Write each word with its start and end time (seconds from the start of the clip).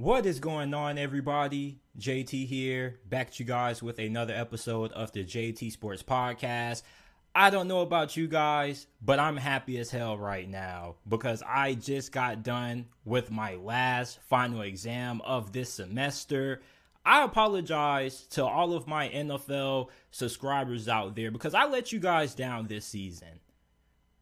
What 0.00 0.24
is 0.24 0.40
going 0.40 0.72
on, 0.72 0.96
everybody? 0.96 1.78
JT 1.98 2.46
here, 2.46 3.00
back 3.10 3.26
at 3.26 3.38
you 3.38 3.44
guys 3.44 3.82
with 3.82 3.98
another 3.98 4.32
episode 4.32 4.92
of 4.92 5.12
the 5.12 5.22
JT 5.22 5.70
Sports 5.72 6.02
Podcast. 6.02 6.84
I 7.34 7.50
don't 7.50 7.68
know 7.68 7.82
about 7.82 8.16
you 8.16 8.26
guys, 8.26 8.86
but 9.02 9.18
I'm 9.18 9.36
happy 9.36 9.76
as 9.76 9.90
hell 9.90 10.16
right 10.16 10.48
now 10.48 10.94
because 11.06 11.42
I 11.46 11.74
just 11.74 12.12
got 12.12 12.42
done 12.42 12.86
with 13.04 13.30
my 13.30 13.56
last 13.56 14.20
final 14.22 14.62
exam 14.62 15.20
of 15.20 15.52
this 15.52 15.68
semester. 15.68 16.62
I 17.04 17.22
apologize 17.22 18.22
to 18.28 18.46
all 18.46 18.72
of 18.72 18.88
my 18.88 19.10
NFL 19.10 19.88
subscribers 20.12 20.88
out 20.88 21.14
there 21.14 21.30
because 21.30 21.52
I 21.52 21.66
let 21.66 21.92
you 21.92 22.00
guys 22.00 22.34
down 22.34 22.68
this 22.68 22.86
season. 22.86 23.40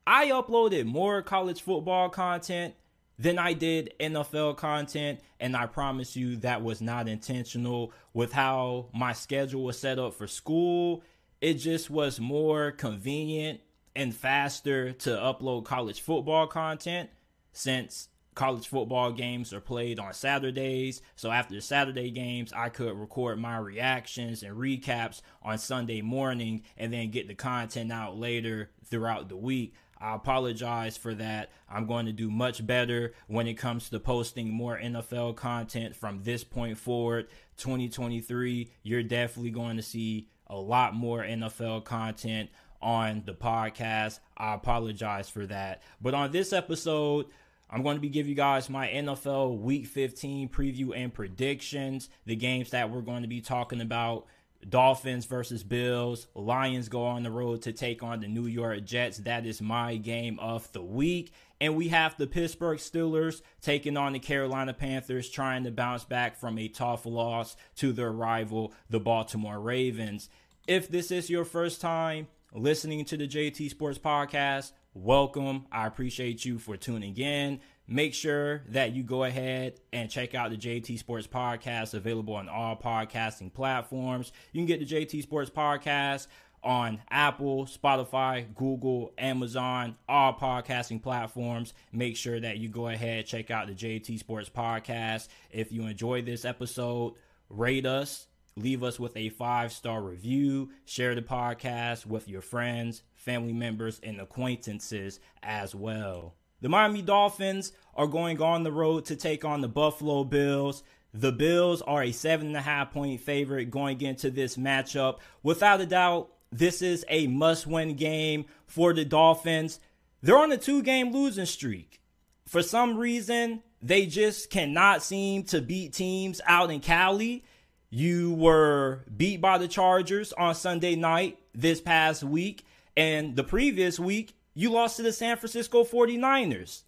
I 0.09 0.31
uploaded 0.31 0.87
more 0.87 1.23
college 1.23 1.63
football 1.63 2.09
content 2.09 2.75
than 3.19 3.39
I 3.39 3.53
did 3.53 3.95
NFL 3.99 4.57
content, 4.57 5.21
and 5.41 5.57
I 5.57 5.67
promise 5.67 6.17
you 6.17 6.37
that 6.37 6.63
was 6.63 6.81
not 6.81 7.09
intentional 7.09 7.93
with 8.13 8.33
how 8.33 8.87
my 8.95 9.13
schedule 9.13 9.65
was 9.65 9.79
set 9.79 9.99
up 9.99 10.15
for 10.15 10.27
school. 10.27 11.03
It 11.41 11.55
just 11.55 11.91
was 11.91 12.21
more 12.21 12.71
convenient 12.71 13.61
and 13.97 14.15
faster 14.15 14.93
to 14.93 15.11
upload 15.11 15.65
college 15.65 16.01
football 16.01 16.47
content 16.47 17.11
since 17.53 18.09
college 18.39 18.69
football 18.69 19.11
games 19.11 19.53
are 19.53 19.61
played 19.61 19.99
on 19.99 20.15
Saturdays. 20.15 21.03
So 21.17 21.33
after 21.33 21.57
the 21.57 21.61
Saturday 21.61 22.13
games, 22.13 22.53
I 22.53 22.69
could 22.69 22.97
record 22.97 23.41
my 23.41 23.59
reactions 23.59 24.45
and 24.45 24.57
recaps 24.57 25.23
on 25.43 25.59
Sunday 25.59 26.03
morning 26.03 26.63
and 26.77 26.93
then 26.93 27.11
get 27.11 27.27
the 27.27 27.35
content 27.35 27.91
out 27.91 28.17
later 28.17 28.71
throughout 28.85 29.29
the 29.29 29.37
week. 29.37 29.75
I 30.01 30.15
apologize 30.15 30.97
for 30.97 31.15
that. 31.15 31.51
I'm 31.69 31.87
going 31.87 32.07
to 32.07 32.13
do 32.13 32.31
much 32.31 32.67
better 32.67 33.13
when 33.27 33.47
it 33.47 33.55
comes 33.55 33.91
to 33.91 34.01
posting 34.01 34.51
more 34.51 34.79
NFL 34.79 35.37
content 35.37 35.97
from 35.97 36.23
this 36.23 36.45
point 36.45 36.79
forward. 36.79 37.29
2023, 37.57 38.71
you're 38.83 39.03
definitely 39.03 39.51
going 39.51 39.77
to 39.77 39.83
see 39.83 40.29
a 40.47 40.57
lot 40.57 40.95
more 40.95 41.23
NFL 41.23 41.85
content 41.85 42.51
on 42.81 43.23
the 43.27 43.35
podcast. 43.35 44.21
I 44.37 44.55
apologize 44.55 45.29
for 45.29 45.47
that. 45.47 45.83
But 46.01 46.15
on 46.15 46.31
this 46.31 46.53
episode, 46.53 47.27
I'm 47.71 47.83
going 47.83 47.97
to 47.97 48.01
be 48.01 48.09
giving 48.09 48.31
you 48.31 48.37
guys 48.37 48.71
my 48.71 48.89
NFL 48.89 49.59
Week 49.59 49.87
15 49.87 50.49
preview 50.49 50.97
and 50.97 51.13
predictions, 51.13 52.09
the 52.25 52.37
games 52.37 52.71
that 52.71 52.91
we're 52.91 53.03
going 53.03 53.23
to 53.23 53.29
be 53.29 53.41
talking 53.41 53.81
about. 53.81 54.27
Dolphins 54.67 55.25
versus 55.25 55.63
Bills. 55.63 56.27
Lions 56.35 56.89
go 56.89 57.05
on 57.05 57.23
the 57.23 57.31
road 57.31 57.63
to 57.63 57.73
take 57.73 58.03
on 58.03 58.21
the 58.21 58.29
New 58.29 58.47
York 58.47 58.85
Jets. 58.85 59.19
That 59.19 59.47
is 59.47 59.61
my 59.61 59.97
game 59.97 60.39
of 60.41 60.71
the 60.73 60.83
week. 60.83 61.33
And 61.61 61.77
we 61.77 61.89
have 61.89 62.17
the 62.17 62.27
Pittsburgh 62.27 62.79
Steelers 62.79 63.43
taking 63.61 63.97
on 63.97 64.13
the 64.13 64.19
Carolina 64.19 64.75
Panthers, 64.75 65.29
trying 65.29 65.65
to 65.65 65.71
bounce 65.71 66.05
back 66.05 66.37
from 66.37 66.59
a 66.59 66.69
tough 66.69 67.07
loss 67.07 67.57
to 67.77 67.93
their 67.93 68.13
rival, 68.13 68.73
the 68.91 69.01
Baltimore 69.01 69.61
Ravens. 69.61 70.29
If 70.67 70.89
this 70.89 71.11
is 71.11 71.31
your 71.31 71.45
first 71.45 71.81
time 71.81 72.29
listening 72.53 73.05
to 73.07 73.17
the 73.17 73.27
JT 73.27 73.71
Sports 73.71 73.99
Podcast, 73.99 74.73
welcome. 74.95 75.67
I 75.73 75.87
appreciate 75.87 76.45
you 76.45 76.59
for 76.59 76.77
tuning 76.77 77.17
in. 77.17 77.61
Make 77.91 78.13
sure 78.13 78.65
that 78.69 78.93
you 78.93 79.03
go 79.03 79.25
ahead 79.25 79.81
and 79.95 80.11
check 80.11 80.35
out 80.35 80.51
the 80.51 80.59
JT 80.59 80.99
Sports 80.99 81.27
Podcast, 81.27 81.95
available 81.95 82.35
on 82.35 82.47
all 82.47 82.77
podcasting 82.77 83.51
platforms. 83.53 84.31
You 84.53 84.61
can 84.61 84.67
get 84.67 84.87
the 84.87 84.95
JT 84.95 85.23
Sports 85.23 85.49
Podcast 85.49 86.27
on 86.63 87.01
Apple, 87.09 87.65
Spotify, 87.65 88.55
Google, 88.55 89.15
Amazon, 89.17 89.97
all 90.07 90.35
podcasting 90.35 91.03
platforms. 91.03 91.73
Make 91.91 92.19
sure 92.19 92.39
that 92.39 92.59
you 92.59 92.69
go 92.69 92.89
ahead 92.89 93.25
check 93.25 93.51
out 93.51 93.69
the 93.69 93.75
JT 93.75 94.19
Sports 94.19 94.51
Podcast. 94.51 95.29
If 95.51 95.73
you 95.73 95.87
enjoyed 95.87 96.27
this 96.27 96.45
episode, 96.45 97.15
rate 97.49 97.87
us, 97.87 98.27
leave 98.55 98.83
us 98.83 99.01
with 99.01 99.17
a 99.17 99.31
five 99.31 99.73
star 99.73 100.03
review, 100.03 100.69
share 100.85 101.15
the 101.15 101.23
podcast 101.23 102.05
with 102.05 102.29
your 102.29 102.43
friends, 102.43 103.03
family 103.15 103.55
members, 103.55 103.99
and 104.03 104.21
acquaintances 104.21 105.21
as 105.43 105.75
well. 105.75 106.35
The 106.61 106.69
Miami 106.69 107.03
Dolphins 107.03 107.73
are 107.95 108.07
going 108.07 108.43
on 108.43 108.65
the 108.65 108.73
road 108.73 109.05
to 109.07 109.17
take 109.17 109.45
on 109.45 109.61
the 109.61 109.69
Buffalo 109.69 110.25
Bills. 110.25 110.83
The 111.15 111.33
Bills 111.33 111.83
are 111.83 112.03
a 112.03 112.13
seven 112.13 112.49
and 112.49 112.57
a 112.57 112.61
half 112.61 112.93
point 112.93 113.21
favorite 113.21 113.71
going 113.71 114.01
into 114.01 114.31
this 114.31 114.57
matchup. 114.57 115.19
Without 115.43 115.81
a 115.81 115.87
doubt, 115.87 116.31
this 116.51 116.83
is 116.83 117.05
a 117.09 117.27
must 117.27 117.67
win 117.67 117.95
game 117.95 118.47
for 118.67 118.93
the 118.93 119.05
Dolphins. 119.05 119.79
They're 120.23 120.39
on 120.39 120.53
a 120.53 120.57
two 120.57 120.83
game 120.83 121.13
losing 121.13 121.47
streak. 121.47 122.01
For 122.47 122.63
some 122.63 122.97
reason, 122.97 123.63
they 123.81 124.07
just 124.07 124.51
cannot 124.51 125.03
seem 125.03 125.45
to 125.45 125.61
beat 125.61 125.93
teams 125.93 126.41
out 126.47 126.71
in 126.71 126.81
Cali. 126.81 127.45
You 127.91 128.35
were 128.35 129.05
beat 129.17 129.41
by 129.41 129.59
the 129.59 129.69
Chargers 129.69 130.33
on 130.33 130.55
Sunday 130.55 130.97
night 130.97 131.39
this 131.55 131.81
past 131.81 132.23
week, 132.23 132.65
and 132.97 133.37
the 133.37 133.45
previous 133.45 133.99
week, 133.99 134.35
you 134.55 134.71
lost 134.71 134.97
to 134.97 135.03
the 135.03 135.13
San 135.13 135.37
Francisco 135.37 135.85
49ers. 135.85 136.83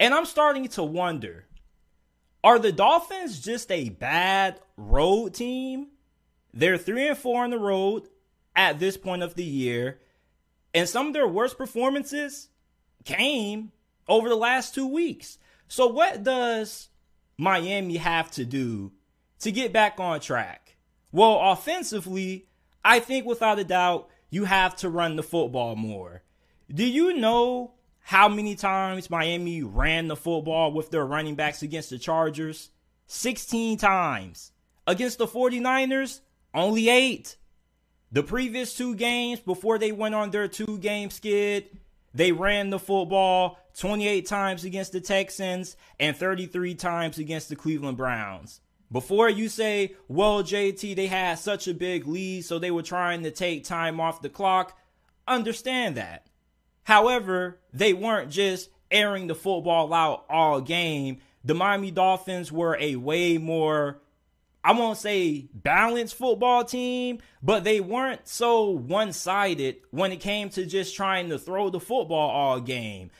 And 0.00 0.14
I'm 0.14 0.26
starting 0.26 0.68
to 0.68 0.82
wonder 0.82 1.46
are 2.44 2.58
the 2.58 2.70
Dolphins 2.70 3.40
just 3.40 3.70
a 3.72 3.88
bad 3.88 4.60
road 4.76 5.34
team? 5.34 5.88
They're 6.54 6.78
3 6.78 7.08
and 7.08 7.18
4 7.18 7.44
on 7.44 7.50
the 7.50 7.58
road 7.58 8.08
at 8.54 8.78
this 8.78 8.96
point 8.96 9.22
of 9.22 9.34
the 9.34 9.44
year, 9.44 10.00
and 10.72 10.88
some 10.88 11.08
of 11.08 11.12
their 11.12 11.28
worst 11.28 11.58
performances 11.58 12.48
came 13.04 13.72
over 14.08 14.28
the 14.28 14.36
last 14.36 14.74
2 14.74 14.86
weeks. 14.86 15.38
So 15.66 15.86
what 15.86 16.22
does 16.22 16.88
Miami 17.36 17.96
have 17.96 18.30
to 18.32 18.44
do 18.44 18.92
to 19.40 19.52
get 19.52 19.72
back 19.72 19.98
on 19.98 20.20
track? 20.20 20.76
Well, 21.12 21.38
offensively, 21.52 22.46
I 22.84 23.00
think 23.00 23.26
without 23.26 23.58
a 23.58 23.64
doubt, 23.64 24.08
you 24.30 24.44
have 24.44 24.76
to 24.76 24.88
run 24.88 25.16
the 25.16 25.22
football 25.22 25.76
more. 25.76 26.22
Do 26.72 26.84
you 26.84 27.16
know 27.16 27.72
how 28.00 28.28
many 28.28 28.54
times 28.54 29.08
Miami 29.08 29.62
ran 29.62 30.08
the 30.08 30.16
football 30.16 30.70
with 30.70 30.90
their 30.90 31.06
running 31.06 31.34
backs 31.34 31.62
against 31.62 31.88
the 31.88 31.98
Chargers? 31.98 32.68
16 33.06 33.78
times. 33.78 34.52
Against 34.86 35.16
the 35.16 35.26
49ers, 35.26 36.20
only 36.52 36.90
8. 36.90 37.36
The 38.12 38.22
previous 38.22 38.76
two 38.76 38.94
games 38.94 39.40
before 39.40 39.78
they 39.78 39.92
went 39.92 40.14
on 40.14 40.30
their 40.30 40.46
two 40.46 40.76
game 40.76 41.08
skid, 41.08 41.70
they 42.12 42.32
ran 42.32 42.68
the 42.68 42.78
football 42.78 43.58
28 43.78 44.26
times 44.26 44.64
against 44.64 44.92
the 44.92 45.00
Texans 45.00 45.74
and 45.98 46.14
33 46.14 46.74
times 46.74 47.18
against 47.18 47.48
the 47.48 47.56
Cleveland 47.56 47.96
Browns. 47.96 48.60
Before 48.92 49.30
you 49.30 49.48
say, 49.48 49.94
well, 50.06 50.42
JT, 50.42 50.96
they 50.96 51.06
had 51.06 51.38
such 51.38 51.66
a 51.66 51.72
big 51.72 52.06
lead, 52.06 52.44
so 52.44 52.58
they 52.58 52.70
were 52.70 52.82
trying 52.82 53.22
to 53.22 53.30
take 53.30 53.64
time 53.64 54.00
off 54.00 54.20
the 54.20 54.28
clock, 54.28 54.78
understand 55.26 55.96
that. 55.96 56.27
However, 56.88 57.58
they 57.70 57.92
weren't 57.92 58.30
just 58.30 58.70
airing 58.90 59.26
the 59.26 59.34
football 59.34 59.92
out 59.92 60.24
all 60.30 60.62
game. 60.62 61.18
The 61.44 61.52
Miami 61.52 61.90
Dolphins 61.90 62.50
were 62.50 62.78
a 62.80 62.96
way 62.96 63.36
more, 63.36 64.00
I 64.64 64.72
won't 64.72 64.96
say 64.96 65.50
balanced 65.52 66.14
football 66.14 66.64
team, 66.64 67.18
but 67.42 67.62
they 67.62 67.80
weren't 67.80 68.26
so 68.26 68.70
one 68.70 69.12
sided 69.12 69.76
when 69.90 70.12
it 70.12 70.20
came 70.20 70.48
to 70.48 70.64
just 70.64 70.96
trying 70.96 71.28
to 71.28 71.38
throw 71.38 71.68
the 71.68 71.78
football 71.78 72.30
all 72.30 72.58
game. 72.58 73.10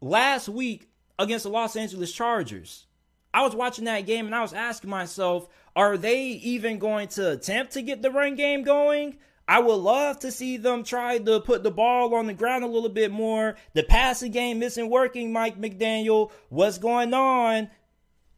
Last 0.00 0.48
week 0.48 0.88
against 1.20 1.44
the 1.44 1.50
Los 1.50 1.76
Angeles 1.76 2.12
Chargers, 2.12 2.86
I 3.32 3.42
was 3.42 3.54
watching 3.54 3.84
that 3.84 4.06
game 4.06 4.26
and 4.26 4.34
I 4.34 4.42
was 4.42 4.52
asking 4.52 4.90
myself, 4.90 5.46
are 5.76 5.96
they 5.96 6.22
even 6.22 6.80
going 6.80 7.06
to 7.10 7.30
attempt 7.30 7.74
to 7.74 7.82
get 7.82 8.02
the 8.02 8.10
run 8.10 8.34
game 8.34 8.64
going? 8.64 9.18
I 9.48 9.60
would 9.60 9.76
love 9.76 10.18
to 10.20 10.30
see 10.30 10.58
them 10.58 10.84
try 10.84 11.16
to 11.16 11.40
put 11.40 11.62
the 11.62 11.70
ball 11.70 12.14
on 12.14 12.26
the 12.26 12.34
ground 12.34 12.64
a 12.64 12.68
little 12.68 12.90
bit 12.90 13.10
more. 13.10 13.56
The 13.72 13.82
passing 13.82 14.30
game 14.30 14.62
isn't 14.62 14.90
working, 14.90 15.32
Mike 15.32 15.58
McDaniel. 15.58 16.30
What's 16.50 16.76
going 16.76 17.14
on? 17.14 17.70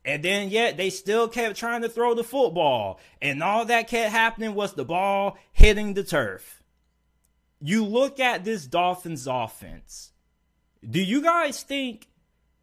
And 0.05 0.23
then 0.23 0.51
yet 0.51 0.77
they 0.77 0.89
still 0.89 1.27
kept 1.27 1.57
trying 1.57 1.83
to 1.83 1.89
throw 1.89 2.15
the 2.15 2.23
football. 2.23 3.01
And 3.21 3.43
all 3.43 3.65
that 3.65 3.89
kept 3.89 4.13
happening 4.13 4.55
was 4.55 4.75
the 4.75 4.85
ball 4.85 5.37
hitting 5.53 5.95
the 5.95 6.05
turf. 6.05 6.63
You 7.61 7.85
look 7.85 8.21
at 8.21 8.45
this 8.45 8.67
Dolphins 8.67 9.27
offense. 9.27 10.13
Do 10.89 11.03
you 11.03 11.23
guys 11.23 11.63
think 11.65 12.09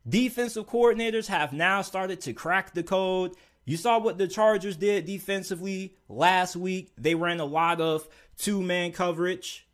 defensive 0.08 0.68
coordinators 0.68 1.28
have 1.28 1.52
now 1.52 1.82
started 1.82 2.22
to 2.22 2.34
crack 2.34 2.74
the 2.74 2.82
code? 2.82 3.34
You 3.66 3.76
saw 3.76 4.00
what 4.00 4.18
the 4.18 4.30
Chargers 4.30 4.78
did 4.78 5.06
defensively 5.06 5.98
last 6.08 6.56
week. 6.56 6.94
They 6.98 7.16
ran 7.16 7.42
a 7.42 7.46
lot 7.46 7.82
of 7.82 8.08
two 8.38 8.62
man 8.62 8.92
coverage, 8.92 9.68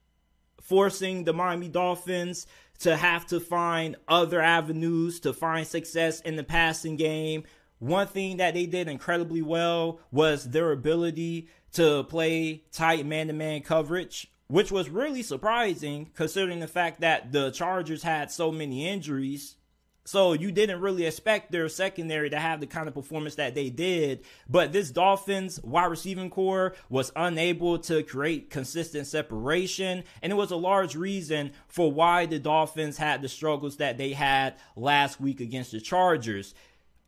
forcing 0.62 1.24
the 1.24 1.34
Miami 1.34 1.68
Dolphins 1.68 2.48
to 2.80 2.96
have 2.98 3.26
to 3.28 3.40
find 3.40 3.96
other 4.08 4.42
avenues 4.42 5.20
to 5.22 5.34
find 5.34 5.66
success 5.66 6.22
in 6.22 6.36
the 6.36 6.44
passing 6.44 6.96
game. 6.96 7.44
One 7.80 8.08
thing 8.08 8.38
that 8.38 8.54
they 8.54 8.66
did 8.66 8.88
incredibly 8.88 9.42
well 9.42 10.00
was 10.12 10.50
their 10.50 10.72
ability 10.72 11.50
to 11.74 12.04
play 12.04 12.64
tight 12.72 13.06
man 13.06 13.28
to 13.28 13.34
man 13.34 13.62
coverage, 13.62 14.32
which 14.48 14.72
was 14.72 14.90
really 14.90 15.24
surprising 15.24 16.12
considering 16.16 16.60
the 16.60 16.68
fact 16.68 17.02
that 17.02 17.32
the 17.32 17.52
Chargers 17.52 18.04
had 18.04 18.32
so 18.32 18.52
many 18.52 18.88
injuries 18.88 19.56
So 20.06 20.34
you 20.34 20.52
didn't 20.52 20.82
really 20.82 21.06
expect 21.06 21.52
their 21.52 21.70
secondary 21.70 22.30
to 22.30 22.40
have 22.40 22.60
the 22.60 22.68
kind 22.68 22.88
of 22.88 22.94
performance 22.94 23.36
that 23.36 23.56
they 23.56 23.70
did. 23.70 24.26
But 24.50 24.74
this 24.74 24.92
Dolphins 24.92 25.62
wide 25.64 25.86
receiving 25.86 26.30
corps 26.30 26.76
was 26.90 27.12
unable 27.16 27.80
to 27.80 28.04
create 28.04 28.50
consistent 28.50 29.08
separation. 29.08 30.04
And 30.22 30.34
it 30.34 30.36
was 30.36 30.52
a 30.52 30.58
large 30.58 30.96
reason 30.96 31.52
for 31.68 31.92
why 31.92 32.26
the 32.26 32.38
Dolphins 32.38 32.98
had 32.98 33.22
the 33.22 33.30
struggles 33.30 33.78
that 33.78 33.98
they 33.98 34.12
had 34.12 34.56
last 34.76 35.22
week 35.22 35.40
against 35.40 35.72
the 35.72 35.80
Chargers. 35.80 36.54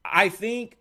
I 0.06 0.30
think 0.30 0.78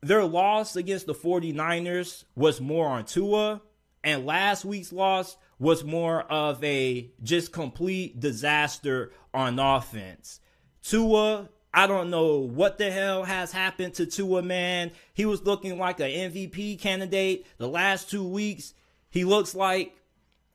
their 0.00 0.24
loss 0.24 0.74
against 0.74 1.06
the 1.06 1.14
49ers 1.14 2.24
was 2.34 2.62
more 2.62 2.88
on 2.88 3.04
Tua. 3.04 3.60
And 4.02 4.24
last 4.24 4.64
week's 4.64 4.92
loss 4.92 5.36
was 5.58 5.84
more 5.84 6.22
of 6.22 6.62
a 6.64 7.10
just 7.22 7.52
complete 7.52 8.20
disaster 8.20 9.12
on 9.34 9.58
offense. 9.58 10.40
Tua 10.82 11.50
I 11.72 11.86
don't 11.86 12.10
know 12.10 12.38
what 12.38 12.78
the 12.78 12.90
hell 12.90 13.24
has 13.24 13.52
happened 13.52 13.94
to 13.94 14.06
Tua, 14.06 14.42
man. 14.42 14.90
He 15.12 15.26
was 15.26 15.42
looking 15.42 15.78
like 15.78 16.00
an 16.00 16.10
MVP 16.10 16.80
candidate 16.80 17.46
the 17.58 17.68
last 17.68 18.10
two 18.10 18.26
weeks. 18.26 18.74
He 19.10 19.24
looks 19.24 19.54
like, 19.54 19.94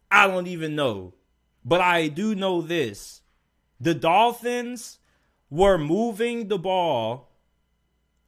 I 0.10 0.28
don't 0.28 0.48
even 0.48 0.76
know. 0.76 1.14
But 1.66 1.82
I 1.82 2.08
do 2.08 2.36
know 2.36 2.62
this 2.62 3.22
the 3.80 3.94
Dolphins 3.94 5.00
were 5.50 5.78
moving 5.78 6.48
the 6.48 6.58
ball 6.58 7.30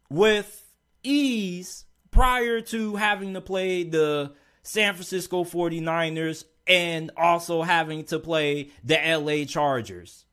with 0.10 0.66
ease 1.04 1.86
prior 2.12 2.62
to 2.62 2.96
having 2.96 3.34
to 3.34 3.42
play 3.42 3.84
the 3.84 4.34
San 4.64 4.94
Francisco 4.94 5.44
49ers 5.44 6.46
and 6.68 7.12
also 7.18 7.62
having 7.62 8.04
to 8.06 8.20
play 8.20 8.70
the 8.84 8.96
LA 8.96 9.46
Chargers. 9.46 10.26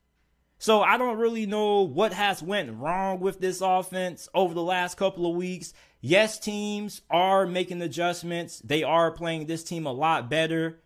So 0.63 0.81
I 0.81 0.97
don't 0.97 1.17
really 1.17 1.45
know 1.45 1.81
what 1.81 2.13
has 2.13 2.41
went 2.41 2.79
wrong 2.79 3.19
with 3.19 3.41
this 3.41 3.59
offense 3.59 4.29
over 4.33 4.53
the 4.53 4.63
last 4.63 4.95
couple 4.95 5.29
of 5.29 5.35
weeks. 5.35 5.73
Yes, 5.99 6.39
teams 6.39 7.01
are 7.09 7.45
making 7.45 7.81
adjustments. 7.81 8.61
They 8.63 8.81
are 8.81 9.11
playing 9.11 9.47
this 9.47 9.65
team 9.65 9.85
a 9.85 9.91
lot 9.91 10.29
better. 10.29 10.79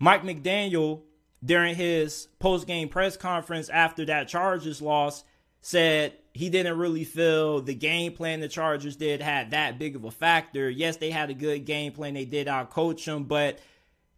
Mike 0.00 0.24
McDaniel 0.24 1.02
during 1.44 1.76
his 1.76 2.26
post-game 2.40 2.88
press 2.88 3.16
conference 3.16 3.68
after 3.68 4.04
that 4.06 4.26
Chargers 4.26 4.82
loss 4.82 5.22
said 5.60 6.14
he 6.34 6.50
didn't 6.50 6.76
really 6.76 7.04
feel 7.04 7.60
the 7.60 7.76
game 7.76 8.12
plan 8.12 8.40
the 8.40 8.48
Chargers 8.48 8.96
did 8.96 9.22
had 9.22 9.52
that 9.52 9.78
big 9.78 9.94
of 9.94 10.04
a 10.04 10.10
factor. 10.10 10.68
Yes, 10.68 10.96
they 10.96 11.12
had 11.12 11.30
a 11.30 11.34
good 11.34 11.64
game 11.64 11.92
plan. 11.92 12.14
They 12.14 12.24
did 12.24 12.48
out 12.48 12.70
coach 12.70 13.04
them, 13.04 13.22
but 13.22 13.60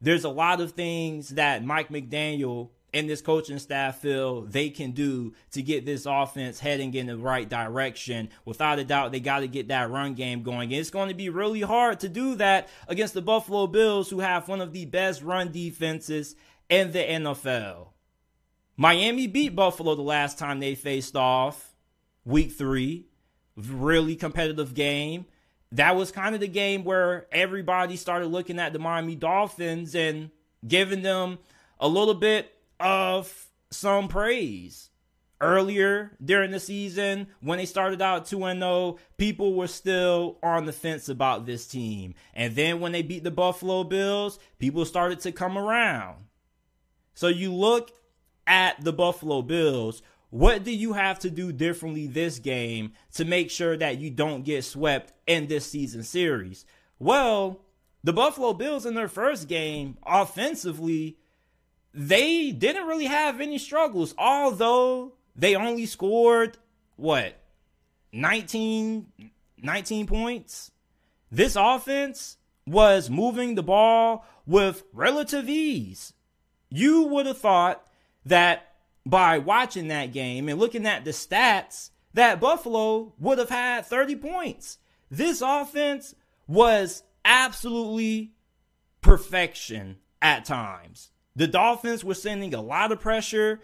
there's 0.01 0.25
a 0.25 0.31
lot 0.31 0.63
of 0.63 0.73
things 0.73 1.29
that 1.29 1.63
Mike 1.63 1.91
McDaniel 1.91 2.71
and 2.95 3.09
this 3.09 3.21
coaching 3.21 3.59
staff 3.59 4.01
feel 4.01 4.43
they 4.43 4.71
can 4.71 4.93
do 4.93 5.35
to 5.53 5.63
get 5.63 5.85
this 5.85 6.07
offense 6.07 6.59
heading 6.59 6.95
in 6.95 7.07
the 7.07 7.19
right 7.19 7.49
direction. 7.49 8.31
Without 8.45 8.79
a 8.79 8.85
doubt, 8.85 9.13
they 9.13 9.21
got 9.21 9.41
to 9.41 9.49
get 9.49 9.69
that 9.69 9.91
run 9.91 10.15
game 10.15 10.43
going. 10.43 10.73
And 10.73 10.81
it's 10.81 10.91
going 10.91 11.09
to 11.09 11.15
be 11.15 11.29
really 11.29 11.61
hard 11.61 12.01
to 12.01 12.09
do 12.09 12.35
that 12.37 12.69
against 12.89 13.15
the 13.15 13.23
Buffalo 13.23 13.67
Bills, 13.67 14.09
who 14.09 14.21
have 14.21 14.49
one 14.49 14.61
of 14.61 14.73
the 14.73 14.87
best 14.87 15.23
run 15.23 15.53
defenses 15.53 16.35
in 16.69 16.93
the 16.93 16.99
NFL. 17.01 17.89
Miami 18.77 19.27
beat 19.27 19.55
Buffalo 19.55 19.95
the 19.95 20.03
last 20.03 20.39
time 20.39 20.61
they 20.61 20.75
faced 20.75 21.17
off, 21.17 21.75
week 22.25 22.53
three. 22.53 23.07
Really 23.57 24.15
competitive 24.15 24.73
game. 24.73 25.27
That 25.73 25.97
was 25.97 26.13
kind 26.13 26.35
of 26.35 26.41
the 26.41 26.49
game 26.49 26.85
where 26.85 27.27
everybody 27.33 27.97
started 27.97 28.29
looking 28.29 28.59
at 28.59 28.73
the 28.73 28.79
Miami 28.79 29.17
Dolphins 29.17 29.95
and 29.95 30.31
giving 30.67 31.03
them 31.03 31.39
a 31.81 31.89
little 31.89 32.15
bit 32.15 32.55
of 32.81 33.49
some 33.71 34.09
praise. 34.09 34.91
Earlier 35.41 36.17
during 36.25 36.51
the 36.51 36.59
season, 36.59 37.29
when 37.41 37.59
they 37.59 37.67
started 37.67 38.03
out 38.03 38.27
2 38.27 38.39
0, 38.41 38.97
people 39.19 39.55
were 39.55 39.69
still 39.69 40.37
on 40.43 40.67
the 40.67 40.73
fence 40.73 41.09
about 41.09 41.47
this 41.47 41.65
team. 41.69 42.15
And 42.35 42.57
then 42.57 42.81
when 42.81 42.91
they 42.91 43.03
beat 43.03 43.23
the 43.23 43.31
Buffalo 43.31 43.85
Bills, 43.85 44.41
people 44.59 44.85
started 44.85 45.21
to 45.21 45.31
come 45.31 45.57
around. 45.57 46.25
So 47.15 47.29
you 47.29 47.55
look 47.55 47.93
at 48.49 48.83
the 48.83 48.93
Buffalo 48.93 49.43
Bills, 49.43 50.03
what 50.31 50.65
do 50.65 50.75
you 50.75 50.93
have 50.95 51.21
to 51.21 51.31
do 51.31 51.53
differently 51.53 52.07
this 52.07 52.39
game 52.39 52.93
to 53.15 53.25
make 53.25 53.51
sure 53.51 53.77
that 53.77 53.99
you 53.99 54.11
don't 54.11 54.45
get 54.45 54.65
swept 54.65 55.13
in 55.27 55.47
this 55.47 55.71
season 55.71 56.03
series? 56.03 56.65
Well, 56.99 57.61
the 58.05 58.13
Buffalo 58.13 58.53
Bills 58.53 58.87
in 58.87 58.95
their 58.95 59.09
first 59.09 59.49
game 59.49 59.97
offensively 60.05 61.19
they 61.95 62.53
didn't 62.53 62.87
really 62.87 63.07
have 63.07 63.41
any 63.41 63.59
struggles, 63.59 64.15
although 64.19 65.15
they 65.35 65.55
only 65.55 65.87
scored 65.87 66.59
what 66.97 67.35
19, 68.13 69.07
19 69.63 70.07
points. 70.07 70.71
This 71.31 71.57
offense 71.57 72.37
was 72.67 73.11
moving 73.11 73.55
the 73.55 73.63
ball 73.63 74.25
with 74.47 74.85
relative 74.93 75.49
ease. 75.49 76.13
You 76.71 77.05
would 77.05 77.27
have 77.27 77.39
thought 77.39 77.87
that 78.27 78.75
by 79.07 79.39
watching 79.39 79.89
that 79.89 80.13
game 80.13 80.49
and 80.49 80.59
looking 80.59 80.87
at 80.87 81.05
the 81.05 81.13
stats, 81.13 81.91
that 82.15 82.41
Buffalo 82.41 83.15
would 83.19 83.39
have 83.39 83.51
had 83.51 83.87
30 83.87 84.17
points. 84.17 84.79
This 85.11 85.41
offense 85.41 86.15
was 86.47 87.03
absolutely 87.25 88.33
perfection 89.01 89.99
at 90.21 90.45
times. 90.45 91.11
The 91.39 91.47
Dolphins 91.47 92.03
were 92.03 92.15
sending 92.15 92.53
a 92.53 92.61
lot 92.61 92.91
of 92.91 92.99
pressure. 92.99 93.61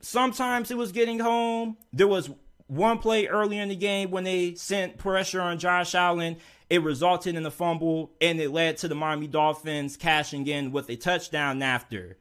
Sometimes 0.00 0.70
it 0.70 0.78
was 0.78 0.92
getting 0.92 1.18
home. 1.18 1.76
There 1.92 2.08
was 2.08 2.30
one 2.68 3.00
play 3.00 3.26
earlier 3.26 3.60
in 3.60 3.68
the 3.68 3.76
game 3.76 4.10
when 4.10 4.24
they 4.24 4.54
sent 4.54 4.96
pressure 4.96 5.42
on 5.42 5.58
Josh 5.58 5.94
Allen. 5.94 6.38
It 6.70 6.82
resulted 6.82 7.36
in 7.36 7.44
a 7.44 7.50
fumble 7.50 8.12
and 8.18 8.40
it 8.40 8.50
led 8.50 8.78
to 8.78 8.88
the 8.88 8.94
Miami 8.94 9.26
Dolphins 9.26 9.98
cashing 9.98 10.46
in 10.46 10.72
with 10.72 10.88
a 10.88 10.96
touchdown 10.96 11.60
after. 11.60 12.16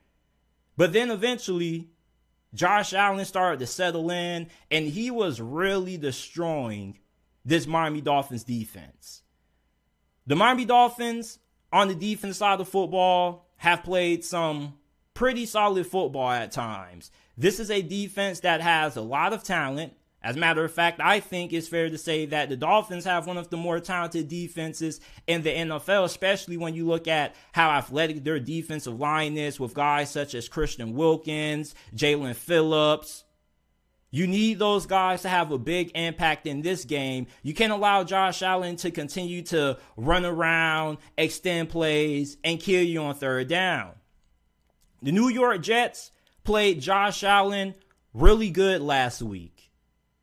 But 0.75 0.91
then 0.91 1.09
eventually, 1.09 1.87
Josh 2.53 2.91
Allen 2.91 3.23
started 3.23 3.59
to 3.59 3.67
settle 3.67 4.11
in 4.11 4.49
and 4.69 4.89
he 4.89 5.09
was 5.09 5.39
really 5.39 5.95
destroying 5.95 6.99
this 7.45 7.65
Miami 7.65 8.01
Dolphins 8.01 8.43
defense. 8.43 9.23
The 10.27 10.35
Miami 10.35 10.65
Dolphins 10.65 11.39
on 11.71 11.87
the 11.87 11.95
defense 11.95 12.39
side 12.39 12.59
of 12.59 12.67
football 12.67 13.44
have 13.57 13.83
played 13.83 14.23
some 14.23 14.75
pretty 15.13 15.45
solid 15.45 15.87
football 15.87 16.31
at 16.31 16.51
times. 16.51 17.11
This 17.37 17.59
is 17.59 17.69
a 17.71 17.81
defense 17.81 18.41
that 18.41 18.61
has 18.61 18.95
a 18.95 19.01
lot 19.01 19.33
of 19.33 19.43
talent. 19.43 19.93
As 20.21 20.35
a 20.35 20.39
matter 20.39 20.63
of 20.63 20.73
fact, 20.73 20.99
I 20.99 21.19
think 21.19 21.53
it's 21.53 21.67
fair 21.67 21.87
to 21.87 21.97
say 21.99 22.25
that 22.25 22.49
the 22.49 22.57
Dolphins 22.57 23.05
have 23.05 23.27
one 23.27 23.37
of 23.37 23.51
the 23.51 23.57
more 23.57 23.79
talented 23.79 24.27
defenses 24.27 24.99
in 25.27 25.43
the 25.43 25.51
NFL, 25.51 26.03
especially 26.03 26.57
when 26.57 26.73
you 26.73 26.87
look 26.87 27.07
at 27.07 27.35
how 27.51 27.69
athletic 27.69 28.23
their 28.23 28.39
defensive 28.39 28.99
line 28.99 29.37
is 29.37 29.59
with 29.59 29.75
guys 29.75 30.09
such 30.09 30.33
as 30.33 30.49
Christian 30.49 30.95
Wilkins, 30.95 31.75
Jaelan 31.95 32.35
Phillips, 32.35 33.24
you 34.15 34.27
need 34.27 34.59
those 34.59 34.85
guys 34.85 35.23
to 35.23 35.29
have 35.29 35.51
a 35.51 35.57
big 35.57 35.91
impact 35.93 36.47
in 36.47 36.61
this 36.61 36.85
game. 36.85 37.27
You 37.43 37.53
can't 37.53 37.73
allow 37.73 38.05
Josh 38.05 38.41
Allen 38.41 38.77
to 38.77 38.89
continue 38.89 39.41
to 39.43 39.77
run 39.97 40.23
around, 40.23 40.99
extend 41.17 41.67
plays, 41.67 42.37
and 42.41 42.57
kill 42.57 42.81
you 42.81 43.01
on 43.01 43.15
third 43.15 43.49
down. 43.49 43.91
The 45.01 45.11
New 45.11 45.27
York 45.27 45.61
Jets 45.61 46.11
played 46.45 46.79
Josh 46.79 47.25
Allen 47.25 47.75
really 48.13 48.51
good 48.51 48.81
last 48.81 49.21
week. 49.21 49.69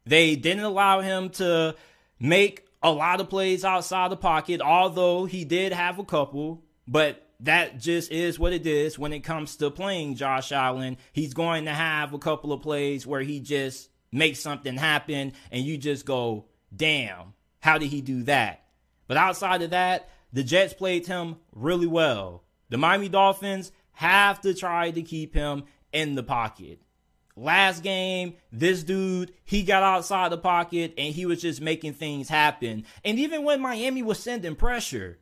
They 0.06 0.36
didn't 0.36 0.64
allow 0.64 1.00
him 1.00 1.28
to 1.30 1.76
make 2.18 2.66
a 2.82 2.90
lot 2.90 3.20
of 3.20 3.28
plays 3.28 3.62
outside 3.62 4.10
the 4.10 4.16
pocket, 4.16 4.62
although 4.62 5.26
he 5.26 5.44
did 5.44 5.74
have 5.74 5.98
a 5.98 6.04
couple, 6.04 6.64
but 6.88 7.21
that 7.42 7.78
just 7.78 8.10
is 8.10 8.38
what 8.38 8.52
it 8.52 8.66
is 8.66 8.98
when 8.98 9.12
it 9.12 9.20
comes 9.20 9.56
to 9.56 9.70
playing 9.70 10.14
Josh 10.14 10.52
Allen. 10.52 10.96
He's 11.12 11.34
going 11.34 11.64
to 11.64 11.72
have 11.72 12.14
a 12.14 12.18
couple 12.18 12.52
of 12.52 12.62
plays 12.62 13.06
where 13.06 13.20
he 13.20 13.40
just 13.40 13.90
makes 14.12 14.40
something 14.40 14.76
happen 14.76 15.32
and 15.50 15.64
you 15.64 15.76
just 15.76 16.06
go, 16.06 16.46
damn, 16.74 17.34
how 17.60 17.78
did 17.78 17.88
he 17.88 18.00
do 18.00 18.22
that? 18.24 18.64
But 19.08 19.16
outside 19.16 19.62
of 19.62 19.70
that, 19.70 20.08
the 20.32 20.44
Jets 20.44 20.72
played 20.72 21.06
him 21.06 21.36
really 21.52 21.86
well. 21.86 22.44
The 22.70 22.78
Miami 22.78 23.08
Dolphins 23.08 23.72
have 23.92 24.40
to 24.42 24.54
try 24.54 24.90
to 24.90 25.02
keep 25.02 25.34
him 25.34 25.64
in 25.92 26.14
the 26.14 26.22
pocket. 26.22 26.80
Last 27.34 27.82
game, 27.82 28.34
this 28.52 28.82
dude, 28.82 29.32
he 29.44 29.62
got 29.62 29.82
outside 29.82 30.30
the 30.30 30.38
pocket 30.38 30.94
and 30.96 31.14
he 31.14 31.26
was 31.26 31.40
just 31.42 31.60
making 31.60 31.94
things 31.94 32.28
happen. 32.28 32.84
And 33.04 33.18
even 33.18 33.42
when 33.42 33.60
Miami 33.60 34.02
was 34.02 34.18
sending 34.18 34.54
pressure, 34.54 35.18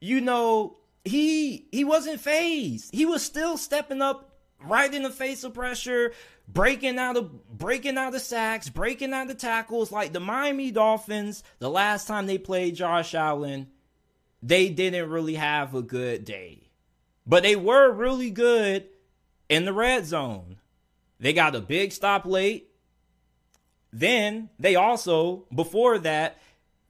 you 0.00 0.20
know, 0.20 0.78
he 1.04 1.66
he 1.70 1.84
wasn't 1.84 2.20
fazed. 2.20 2.94
He 2.94 3.06
was 3.06 3.22
still 3.22 3.56
stepping 3.56 4.02
up 4.02 4.30
right 4.60 4.92
in 4.92 5.02
the 5.02 5.10
face 5.10 5.44
of 5.44 5.54
pressure, 5.54 6.12
breaking 6.48 6.98
out 6.98 7.16
of 7.16 7.48
breaking 7.48 7.98
out 7.98 8.14
of 8.14 8.22
sacks, 8.22 8.68
breaking 8.68 9.12
out 9.12 9.30
of 9.30 9.38
tackles. 9.38 9.92
Like 9.92 10.12
the 10.12 10.20
Miami 10.20 10.70
Dolphins, 10.70 11.42
the 11.58 11.70
last 11.70 12.06
time 12.06 12.26
they 12.26 12.38
played 12.38 12.76
Josh 12.76 13.14
Allen, 13.14 13.68
they 14.42 14.68
didn't 14.68 15.10
really 15.10 15.34
have 15.34 15.74
a 15.74 15.82
good 15.82 16.24
day. 16.24 16.70
But 17.26 17.42
they 17.42 17.56
were 17.56 17.90
really 17.90 18.30
good 18.30 18.86
in 19.48 19.64
the 19.64 19.72
red 19.72 20.06
zone. 20.06 20.58
They 21.18 21.32
got 21.32 21.54
a 21.54 21.60
big 21.60 21.92
stop 21.92 22.26
late. 22.26 22.70
then 23.92 24.50
they 24.58 24.74
also, 24.74 25.46
before 25.54 25.98
that, 26.00 26.38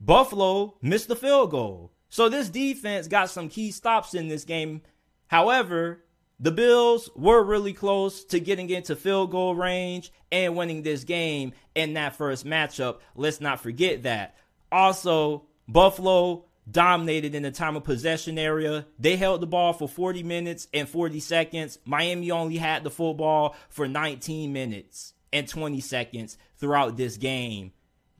Buffalo 0.01 0.75
missed 0.81 1.07
the 1.07 1.15
field 1.15 1.51
goal. 1.51 1.91
So 2.09 2.29
this 2.29 2.49
defense 2.49 3.07
got 3.07 3.29
some 3.29 3.49
key 3.49 3.71
stops 3.71 4.13
in 4.13 4.27
this 4.27 4.45
game. 4.45 4.81
However, 5.27 6.03
the 6.39 6.51
Bills 6.51 7.09
were 7.15 7.43
really 7.43 7.73
close 7.73 8.25
to 8.25 8.39
getting 8.39 8.69
into 8.69 8.95
field 8.95 9.31
goal 9.31 9.55
range 9.55 10.11
and 10.31 10.55
winning 10.55 10.83
this 10.83 11.03
game 11.03 11.53
in 11.73 11.93
that 11.93 12.15
first 12.15 12.45
matchup. 12.45 12.99
Let's 13.15 13.39
not 13.39 13.61
forget 13.61 14.03
that. 14.03 14.35
Also, 14.71 15.47
Buffalo 15.67 16.45
dominated 16.69 17.35
in 17.35 17.43
the 17.43 17.51
time 17.51 17.75
of 17.75 17.83
possession 17.83 18.37
area. 18.37 18.85
They 18.99 19.15
held 19.15 19.41
the 19.41 19.47
ball 19.47 19.73
for 19.73 19.87
40 19.87 20.23
minutes 20.23 20.67
and 20.73 20.89
40 20.89 21.19
seconds. 21.19 21.79
Miami 21.85 22.31
only 22.31 22.57
had 22.57 22.83
the 22.83 22.89
football 22.89 23.55
for 23.69 23.87
19 23.87 24.51
minutes 24.51 25.13
and 25.31 25.47
20 25.47 25.79
seconds 25.79 26.37
throughout 26.57 26.97
this 26.97 27.17
game. 27.17 27.71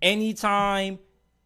Anytime 0.01 0.99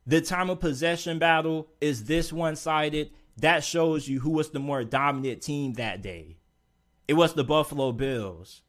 the 0.10 0.22
time 0.22 0.50
of 0.50 0.60
possession 0.60 1.20
battle 1.20 1.68
is 1.80 2.06
this 2.06 2.34
one 2.34 2.56
sided, 2.56 3.12
that 3.38 3.63
shows 3.63 4.08
you 4.08 4.20
who 4.22 4.32
was 4.32 4.50
the 4.50 4.60
more 4.60 4.84
dominant 4.84 5.44
team 5.44 5.74
that 5.74 6.01
day. 6.01 6.38
It 7.08 7.13
was 7.13 7.34
the 7.34 7.44
Buffalo 7.44 7.92
Bills. 7.92 8.63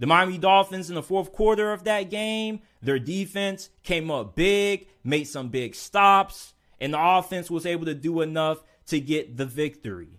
The 0.00 0.08
Miami 0.08 0.36
Dolphins 0.36 0.88
in 0.88 0.96
the 0.96 1.02
fourth 1.02 1.32
quarter 1.32 1.72
of 1.72 1.84
that 1.84 2.10
game, 2.10 2.60
their 2.82 2.98
defense 2.98 3.70
came 3.84 4.10
up 4.10 4.34
big, 4.34 4.88
made 5.04 5.24
some 5.24 5.48
big 5.48 5.76
stops, 5.76 6.54
and 6.80 6.92
the 6.92 7.00
offense 7.00 7.48
was 7.52 7.64
able 7.64 7.86
to 7.86 7.94
do 7.94 8.20
enough 8.20 8.58
to 8.86 8.98
get 8.98 9.36
the 9.36 9.46
victory. 9.46 10.18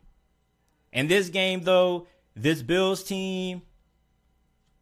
In 0.93 1.07
this 1.07 1.27
game, 1.27 1.63
though, 1.63 2.07
this 2.33 2.61
Bills 2.61 3.03
team, 3.03 3.63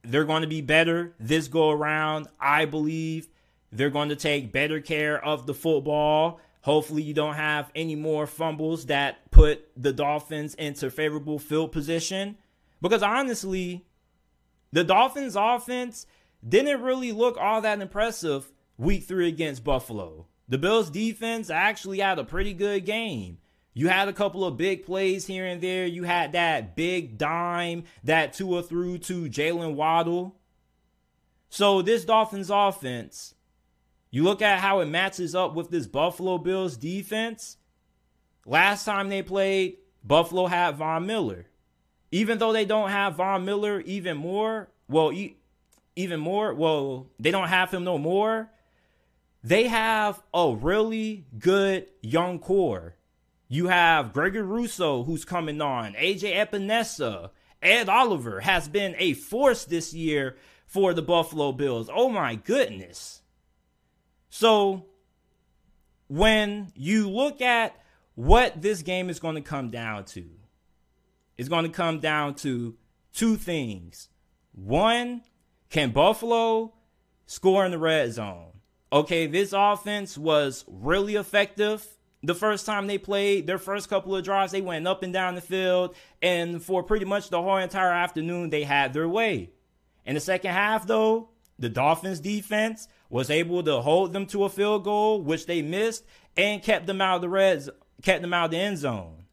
they're 0.04 0.24
going 0.24 0.44
to 0.44 0.48
be 0.48 0.62
better 0.62 1.16
this 1.20 1.48
go 1.48 1.72
around. 1.72 2.28
I 2.40 2.66
believe 2.66 3.28
they're 3.72 3.90
going 3.90 4.10
to 4.10 4.16
take 4.16 4.52
better 4.52 4.80
care 4.80 5.24
of 5.24 5.46
the 5.46 5.54
football. 5.54 6.40
Hopefully, 6.62 7.02
you 7.02 7.14
don't 7.14 7.36
have 7.36 7.72
any 7.76 7.96
more 7.96 8.28
fumbles 8.28 8.88
that 8.88 9.32
put 9.32 9.70
the 9.76 9.94
Dolphins 9.94 10.54
into 10.56 10.90
favorable 10.90 11.40
field 11.40 11.72
position. 11.72 12.38
Because 12.82 13.04
honestly, 13.04 13.86
the 14.72 14.84
Dolphins' 14.84 15.36
offense 15.36 16.06
didn't 16.48 16.82
really 16.82 17.12
look 17.12 17.38
all 17.38 17.62
that 17.62 17.82
impressive 17.82 18.52
week 18.78 19.04
three 19.04 19.28
against 19.28 19.64
Buffalo. 19.64 20.28
The 20.48 20.58
Bills' 20.58 20.90
defense 20.90 21.50
actually 21.50 22.00
had 22.00 22.20
a 22.20 22.24
pretty 22.24 22.54
good 22.54 22.86
game. 22.86 23.40
You 23.74 23.90
had 23.90 24.08
a 24.08 24.14
couple 24.14 24.44
of 24.44 24.58
big 24.58 24.86
plays 24.86 25.28
here 25.28 25.46
and 25.46 25.62
there. 25.62 25.86
You 25.86 26.04
had 26.04 26.32
that 26.32 26.76
big 26.76 27.18
dime 27.18 27.84
that 28.04 28.34
Tua 28.34 28.64
threw 28.64 28.98
to 29.00 29.30
Jaylen 29.30 29.76
Waddle. 29.76 30.36
So, 31.50 31.82
this 31.82 32.04
Dolphins 32.04 32.50
offense, 32.50 33.36
you 34.18 34.24
look 34.24 34.42
at 34.42 34.62
how 34.62 34.80
it 34.80 34.88
matches 34.88 35.36
up 35.36 35.54
with 35.54 35.70
this 35.70 35.86
Buffalo 35.86 36.40
Bills 36.40 36.76
defense. 36.76 37.58
Last 38.48 38.84
time 38.84 39.10
they 39.10 39.22
played, 39.22 39.78
Buffalo 40.04 40.48
had 40.48 40.78
Von 40.78 41.06
Miller. 41.06 41.46
Even 42.12 42.40
though 42.40 42.52
they 42.52 42.66
don't 42.66 42.90
have 42.90 43.18
Von 43.18 43.46
Miller 43.46 43.80
even 43.82 44.18
more, 44.18 44.70
well, 44.90 45.14
even 45.96 46.20
more, 46.20 46.52
well, 46.56 47.12
they 47.20 47.30
don't 47.30 47.50
have 47.50 47.70
him 47.70 47.84
no 47.84 48.00
more. 48.00 48.50
They 49.44 49.68
have 49.68 50.20
a 50.34 50.52
really 50.52 51.28
good 51.38 51.86
young 52.02 52.40
core. 52.40 52.96
You 53.48 53.68
have 53.68 54.14
Gregory 54.14 54.42
Rousseau, 54.42 55.04
who's 55.04 55.26
coming 55.26 55.62
on, 55.62 55.94
AJ 55.94 56.44
Epenesa, 56.44 57.30
Ed 57.62 57.88
Oliver 57.88 58.40
has 58.40 58.68
been 58.68 58.96
a 58.98 59.14
force 59.14 59.66
this 59.66 59.94
year 59.94 60.38
for 60.66 60.96
the 60.96 61.04
Buffalo 61.04 61.52
Bills. 61.52 61.88
Oh 61.94 62.10
my 62.10 62.34
goodness. 62.34 63.22
So, 64.30 64.86
when 66.08 66.72
you 66.76 67.10
look 67.10 67.42
at 67.42 67.76
what 68.16 68.62
this 68.62 68.82
game 68.82 69.10
is 69.10 69.20
going 69.20 69.36
to 69.36 69.42
come 69.42 69.70
down 69.70 70.06
to, 70.06 70.26
it's 71.38 71.50
going 71.50 71.66
to 71.66 71.72
come 71.72 72.00
down 72.00 72.36
to 72.36 72.76
two 73.14 73.36
things. 73.36 74.10
One, 74.54 75.22
can 75.70 75.92
Buffalo 75.92 76.74
score 77.26 77.66
in 77.66 77.72
the 77.72 77.78
red 77.78 78.14
zone? 78.14 78.52
Okay, 78.92 79.28
this 79.28 79.54
offense 79.54 80.18
was 80.18 80.64
really 80.68 81.16
effective 81.16 81.86
the 82.24 82.36
first 82.36 82.66
time 82.66 82.88
they 82.88 82.98
played. 82.98 83.46
Their 83.46 83.58
first 83.58 83.90
couple 83.90 84.16
of 84.16 84.24
drives, 84.24 84.52
they 84.52 84.62
went 84.62 84.88
up 84.88 85.04
and 85.04 85.14
down 85.14 85.36
the 85.36 85.42
field, 85.42 85.96
and 86.22 86.64
for 86.64 86.84
pretty 86.84 87.06
much 87.06 87.30
the 87.30 87.42
whole 87.42 87.58
entire 87.58 87.92
afternoon, 87.92 88.50
they 88.50 88.64
had 88.64 88.94
their 88.94 89.08
way. 89.08 89.52
In 90.06 90.16
the 90.16 90.22
second 90.22 90.52
half, 90.52 90.88
though, 90.88 91.30
the 91.60 91.70
Dolphins 91.70 92.20
defense 92.20 92.88
was 93.10 93.30
able 93.30 93.64
to 93.64 93.82
hold 93.82 94.14
them 94.14 94.26
to 94.28 94.44
a 94.44 94.50
field 94.50 94.84
goal, 94.84 95.22
which 95.22 95.46
they 95.46 95.62
missed, 95.62 96.06
and 96.36 96.64
kept 96.64 96.88
them 96.88 97.02
out 97.02 97.16
of 97.16 97.22
the 97.22 97.30
red, 97.30 97.68
kept 98.02 98.22
them 98.22 98.34
out 98.34 98.46
of 98.46 98.52
the 98.52 98.58
end 98.58 98.78
zone. 98.78 99.26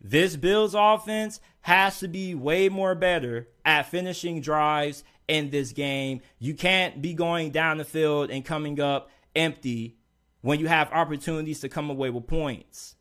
This 0.00 0.36
Bills 0.36 0.74
offense 0.74 1.40
has 1.62 1.98
to 2.00 2.08
be 2.08 2.34
way 2.34 2.68
more 2.68 2.94
better 2.94 3.48
at 3.64 3.88
finishing 3.88 4.42
drives 4.42 5.02
in 5.26 5.48
this 5.48 5.72
game. 5.72 6.20
You 6.38 6.54
can't 6.54 7.00
be 7.00 7.14
going 7.14 7.52
down 7.52 7.78
the 7.78 7.84
field 7.84 8.30
and 8.30 8.44
coming 8.44 8.78
up 8.80 9.10
empty 9.34 9.96
when 10.42 10.60
you 10.60 10.68
have 10.68 10.92
opportunities 10.92 11.60
to 11.60 11.70
come 11.70 11.88
away 11.88 12.10
with 12.10 12.26
points. 12.26 12.96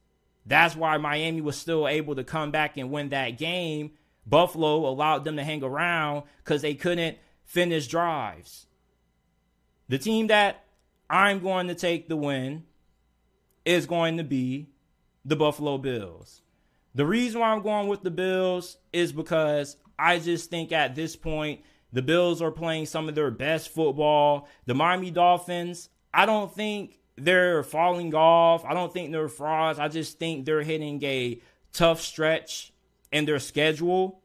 That's 0.45 0.77
why 0.77 0.97
Miami 0.97 1.41
was 1.41 1.57
still 1.57 1.87
able 1.87 2.15
to 2.15 2.23
come 2.23 2.51
back 2.51 2.77
and 2.77 2.89
win 2.89 3.09
that 3.09 3.37
game. 3.37 3.91
Buffalo 4.25 4.87
allowed 4.87 5.25
them 5.25 5.35
to 5.35 5.43
hang 5.43 5.61
around 5.61 6.23
because 6.37 6.61
they 6.61 6.73
couldn't 6.73 7.17
finish 7.43 7.87
drives. 7.87 8.67
The 9.89 9.97
team 9.97 10.27
that 10.27 10.63
I'm 11.09 11.39
going 11.39 11.67
to 11.67 11.75
take 11.75 12.07
the 12.07 12.15
win 12.15 12.63
is 13.65 13.85
going 13.85 14.17
to 14.17 14.23
be 14.23 14.69
the 15.25 15.35
Buffalo 15.35 15.77
Bills. 15.77 16.41
The 16.95 17.05
reason 17.05 17.41
why 17.41 17.49
I'm 17.49 17.61
going 17.61 17.87
with 17.87 18.01
the 18.01 18.11
Bills 18.11 18.77
is 18.91 19.11
because 19.11 19.77
I 19.97 20.19
just 20.19 20.49
think 20.49 20.71
at 20.71 20.95
this 20.95 21.15
point, 21.15 21.61
the 21.91 22.01
Bills 22.01 22.41
are 22.41 22.51
playing 22.51 22.87
some 22.87 23.07
of 23.07 23.15
their 23.15 23.31
best 23.31 23.69
football. 23.69 24.47
The 24.65 24.73
Miami 24.73 25.11
Dolphins, 25.11 25.89
I 26.13 26.25
don't 26.25 26.53
think 26.53 26.99
they're 27.15 27.63
falling 27.63 28.15
off. 28.15 28.65
I 28.65 28.73
don't 28.73 28.91
think 28.91 29.11
they're 29.11 29.27
frauds. 29.27 29.79
I 29.79 29.87
just 29.87 30.17
think 30.17 30.45
they're 30.45 30.63
hitting 30.63 31.03
a 31.03 31.39
tough 31.71 32.01
stretch 32.01 32.73
in 33.11 33.25
their 33.25 33.39
schedule. 33.39 34.22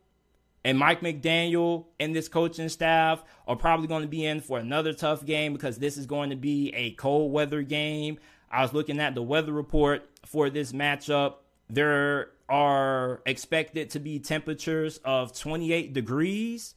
And 0.65 0.79
Mike 0.79 1.00
McDaniel 1.00 1.87
and 2.00 2.15
this 2.15 2.29
coaching 2.29 2.69
staff 2.69 3.23
are 3.47 3.57
probably 3.57 3.87
going 3.87 4.03
to 4.03 4.09
be 4.09 4.25
in 4.25 4.41
for 4.41 4.59
another 4.59 4.93
tough 4.93 5.25
game 5.25 5.53
because 5.53 5.79
this 5.79 5.97
is 5.97 6.07
going 6.07 6.31
to 6.31 6.37
be 6.37 6.73
a 6.75 6.93
cold 6.93 7.33
weather 7.33 7.62
game. 7.62 8.19
I 8.50 8.62
was 8.62 8.73
looking 8.73 8.99
at 9.00 9.15
the 9.15 9.23
weather 9.23 9.53
report 9.53 10.09
for 10.27 10.50
this 10.50 10.73
matchup. 10.73 11.37
There 11.71 12.31
are 12.49 13.23
expected 13.27 13.91
to 13.91 14.00
be 14.00 14.19
temperatures 14.19 14.99
of 15.05 15.38
28 15.38 15.93
degrees. 15.93 16.75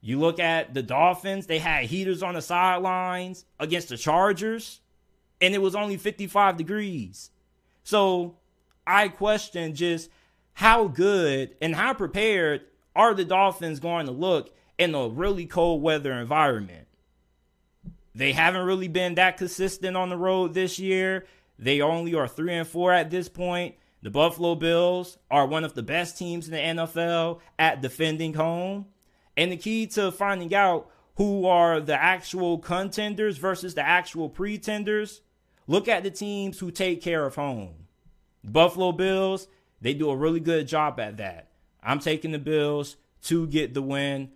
You 0.00 0.20
look 0.20 0.38
at 0.38 0.74
the 0.74 0.82
Dolphins, 0.82 1.46
they 1.46 1.58
had 1.58 1.86
heaters 1.86 2.22
on 2.22 2.34
the 2.34 2.42
sidelines 2.42 3.44
against 3.58 3.88
the 3.88 3.96
Chargers, 3.96 4.80
and 5.40 5.54
it 5.54 5.62
was 5.62 5.74
only 5.74 5.96
55 5.96 6.56
degrees. 6.56 7.30
So 7.82 8.36
I 8.86 9.08
question 9.08 9.74
just 9.74 10.10
how 10.52 10.88
good 10.88 11.56
and 11.60 11.74
how 11.74 11.94
prepared 11.94 12.62
are 12.94 13.14
the 13.14 13.24
Dolphins 13.24 13.80
going 13.80 14.06
to 14.06 14.12
look 14.12 14.54
in 14.78 14.94
a 14.94 15.08
really 15.08 15.46
cold 15.46 15.82
weather 15.82 16.12
environment. 16.12 16.86
They 18.14 18.32
haven't 18.32 18.66
really 18.66 18.88
been 18.88 19.16
that 19.16 19.36
consistent 19.36 19.96
on 19.96 20.08
the 20.08 20.16
road 20.16 20.54
this 20.54 20.78
year. 20.78 21.26
They 21.58 21.80
only 21.80 22.14
are 22.14 22.28
3 22.28 22.54
and 22.54 22.68
4 22.68 22.92
at 22.92 23.10
this 23.10 23.28
point. 23.28 23.74
The 24.02 24.10
Buffalo 24.10 24.54
Bills 24.54 25.18
are 25.30 25.46
one 25.46 25.64
of 25.64 25.74
the 25.74 25.82
best 25.82 26.18
teams 26.18 26.46
in 26.46 26.52
the 26.52 26.82
NFL 26.82 27.40
at 27.58 27.80
defending 27.80 28.34
home. 28.34 28.86
And 29.36 29.50
the 29.50 29.56
key 29.56 29.86
to 29.88 30.12
finding 30.12 30.54
out 30.54 30.90
who 31.16 31.46
are 31.46 31.80
the 31.80 32.00
actual 32.00 32.58
contenders 32.58 33.38
versus 33.38 33.74
the 33.74 33.86
actual 33.86 34.28
pretenders, 34.28 35.22
look 35.66 35.88
at 35.88 36.02
the 36.02 36.10
teams 36.10 36.58
who 36.58 36.70
take 36.70 37.02
care 37.02 37.24
of 37.24 37.34
home. 37.34 37.86
Buffalo 38.44 38.92
Bills, 38.92 39.48
they 39.80 39.94
do 39.94 40.10
a 40.10 40.16
really 40.16 40.40
good 40.40 40.68
job 40.68 41.00
at 41.00 41.16
that. 41.16 41.48
I'm 41.84 41.98
taking 41.98 42.32
the 42.32 42.38
Bills 42.38 42.96
to 43.24 43.46
get 43.46 43.74
the 43.74 43.82
win. 43.82 44.30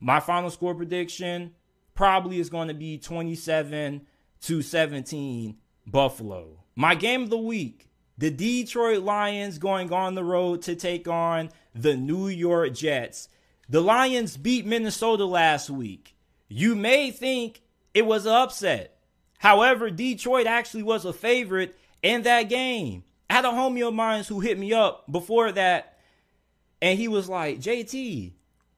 My 0.00 0.20
final 0.20 0.50
score 0.50 0.74
prediction 0.74 1.54
probably 1.94 2.40
is 2.40 2.50
going 2.50 2.68
to 2.68 2.74
be 2.74 2.98
27 2.98 4.02
to 4.42 4.62
17 4.62 5.56
Buffalo. 5.86 6.64
My 6.74 6.94
game 6.94 7.22
of 7.22 7.30
the 7.30 7.38
week 7.38 7.90
the 8.20 8.30
Detroit 8.30 9.02
Lions 9.02 9.56
going 9.56 9.90
on 9.94 10.14
the 10.14 10.22
road 10.22 10.60
to 10.62 10.76
take 10.76 11.08
on 11.08 11.48
the 11.74 11.96
New 11.96 12.28
York 12.28 12.74
Jets. 12.74 13.30
The 13.66 13.80
Lions 13.80 14.36
beat 14.36 14.66
Minnesota 14.66 15.24
last 15.24 15.70
week. 15.70 16.14
You 16.46 16.74
may 16.74 17.12
think 17.12 17.62
it 17.94 18.04
was 18.04 18.26
an 18.26 18.32
upset. 18.32 18.98
However, 19.38 19.88
Detroit 19.88 20.46
actually 20.46 20.82
was 20.82 21.06
a 21.06 21.14
favorite 21.14 21.74
in 22.02 22.20
that 22.24 22.50
game. 22.50 23.04
I 23.30 23.36
had 23.36 23.46
a 23.46 23.48
homie 23.48 23.88
of 23.88 23.94
mine 23.94 24.24
who 24.24 24.40
hit 24.40 24.58
me 24.58 24.74
up 24.74 25.10
before 25.10 25.50
that, 25.52 25.89
and 26.82 26.98
he 26.98 27.08
was 27.08 27.28
like, 27.28 27.60
JT, 27.60 28.32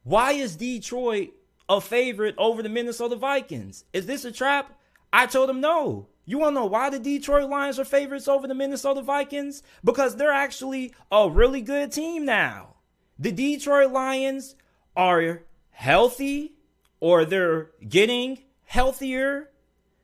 why 0.05 0.33
is 0.33 0.57
Detroit 0.57 1.33
a 1.69 1.81
favorite 1.81 2.35
over 2.39 2.63
the 2.63 2.69
Minnesota 2.69 3.17
Vikings. 3.17 3.85
Is 3.93 4.07
this 4.07 4.25
a 4.25 4.33
trap? 4.33 4.79
I 5.13 5.27
told 5.27 5.51
him 5.51 5.61
no. 5.61 6.09
You 6.25 6.39
want 6.39 6.55
to 6.55 6.61
know 6.61 6.67
why 6.67 6.91
the 6.91 6.99
Detroit 6.99 7.49
Lions 7.49 7.79
are 7.79 7.85
favorites 7.85 8.29
over 8.29 8.47
the 8.47 8.55
Minnesota 8.55 9.03
Vikings? 9.03 9.63
Because 9.83 10.17
they're 10.17 10.31
actually 10.31 10.95
a 11.11 11.29
really 11.29 11.63
good 11.63 11.91
team 11.91 12.25
now. 12.25 12.77
The 13.19 13.33
Detroit 13.33 13.91
Lions 13.91 14.55
are 14.97 15.43
healthy 15.71 16.55
or 17.01 17.25
they're 17.25 17.71
getting 17.89 18.39
healthier. 18.65 19.51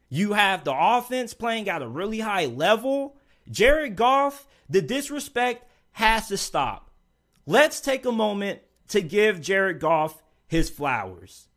You 0.09 0.33
have 0.33 0.64
the 0.64 0.75
offense 0.76 1.35
playing 1.35 1.69
at 1.69 1.83
a 1.83 1.88
really 1.88 2.21
high 2.21 2.47
level. 2.47 3.17
Jared 3.50 3.95
Goff, 3.95 4.47
the 4.69 4.83
disrespect 4.83 5.71
has 5.93 6.28
to 6.28 6.37
stop. 6.37 6.88
Let's 7.49 7.81
take 7.81 8.05
a 8.05 8.12
moment 8.12 8.61
to 8.88 9.00
give 9.00 9.40
Jared 9.40 9.81
Goff 9.81 10.23
his 10.47 10.69
flowers. 10.69 11.49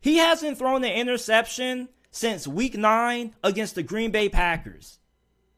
He 0.00 0.18
hasn't 0.18 0.58
thrown 0.58 0.84
an 0.84 0.92
interception 0.92 1.88
since 2.12 2.46
week 2.46 2.76
nine 2.76 3.34
against 3.42 3.74
the 3.74 3.82
Green 3.82 4.12
Bay 4.12 4.28
Packers. 4.28 5.00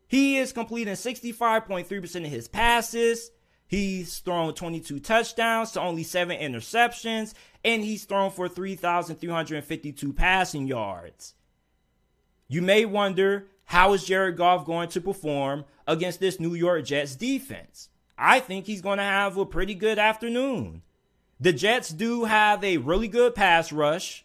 He 0.09 0.39
is 0.39 0.55
completing 0.55 0.95
65.3% 0.95 2.25
of 2.25 2.31
his 2.31 2.49
passes. 2.49 3.31
He's 3.67 4.19
thrown 4.21 4.55
22 4.55 4.99
touchdowns 4.99 5.73
to 5.73 5.83
only 5.83 6.05
seven 6.05 6.39
interceptions, 6.39 7.35
and 7.63 7.85
he's 7.85 8.07
thrown 8.07 8.31
for 8.31 8.49
3,352 8.49 10.13
passing 10.15 10.67
yards. 10.67 11.35
You 12.49 12.63
may 12.63 12.87
wonder 12.87 13.49
how 13.67 13.93
is 13.93 14.07
Jared 14.07 14.39
Goff 14.39 14.65
going 14.65 14.89
to 14.89 15.03
perform 15.03 15.67
against 15.87 16.19
this 16.19 16.41
New 16.41 16.55
York 16.55 16.87
Jets 16.87 17.15
defense? 17.15 17.91
I 18.19 18.41
think 18.41 18.67
he's 18.67 18.83
going 18.83 18.99
to 18.99 19.05
have 19.05 19.37
a 19.37 19.45
pretty 19.45 19.75
good 19.75 19.99
afternoon. 19.99 20.83
The 21.39 21.53
Jets 21.53 21.91
do 21.91 22.25
have 22.25 22.65
a 22.65 22.79
really 22.79 23.09
good 23.09 23.35
pass 23.35 23.71
rush, 23.73 24.25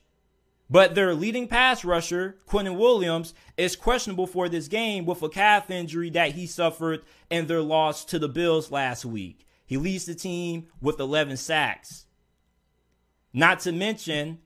but 0.69 0.95
their 0.95 1.13
leading 1.13 1.47
pass 1.47 1.83
rusher, 1.83 2.37
Quinnen 2.47 2.77
Williams, 2.77 3.33
is 3.57 3.75
questionable 3.75 4.27
for 4.27 4.47
this 4.47 4.69
game 4.69 5.05
with 5.05 5.21
a 5.21 5.27
calf 5.27 5.69
injury 5.69 6.09
that 6.11 6.31
he 6.31 6.47
suffered 6.47 7.01
in 7.29 7.47
their 7.47 7.61
loss 7.61 8.05
to 8.05 8.17
the 8.17 8.29
Bills 8.29 8.71
last 8.71 9.03
week. 9.03 9.45
He 9.65 9.75
leads 9.75 10.05
the 10.05 10.15
team 10.15 10.67
with 10.81 10.99
11 10.99 11.37
sacks. 11.37 12.05
Not 13.33 13.59
to 13.61 13.71
mention, 13.71 14.39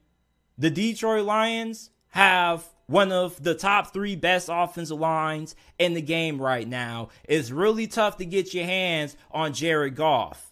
the 0.57 0.69
Detroit 0.69 1.25
Lions 1.25 1.91
have 2.09 2.65
one 2.87 3.11
of 3.11 3.41
the 3.41 3.55
top 3.55 3.91
three 3.93 4.15
best 4.15 4.49
offensive 4.51 4.99
lines 4.99 5.55
in 5.79 5.93
the 5.93 6.01
game 6.01 6.41
right 6.41 6.67
now. 6.67 7.09
It's 7.23 7.51
really 7.51 7.87
tough 7.87 8.17
to 8.17 8.25
get 8.25 8.53
your 8.53 8.65
hands 8.65 9.17
on 9.31 9.53
Jared 9.53 9.95
Goff. 9.95 10.51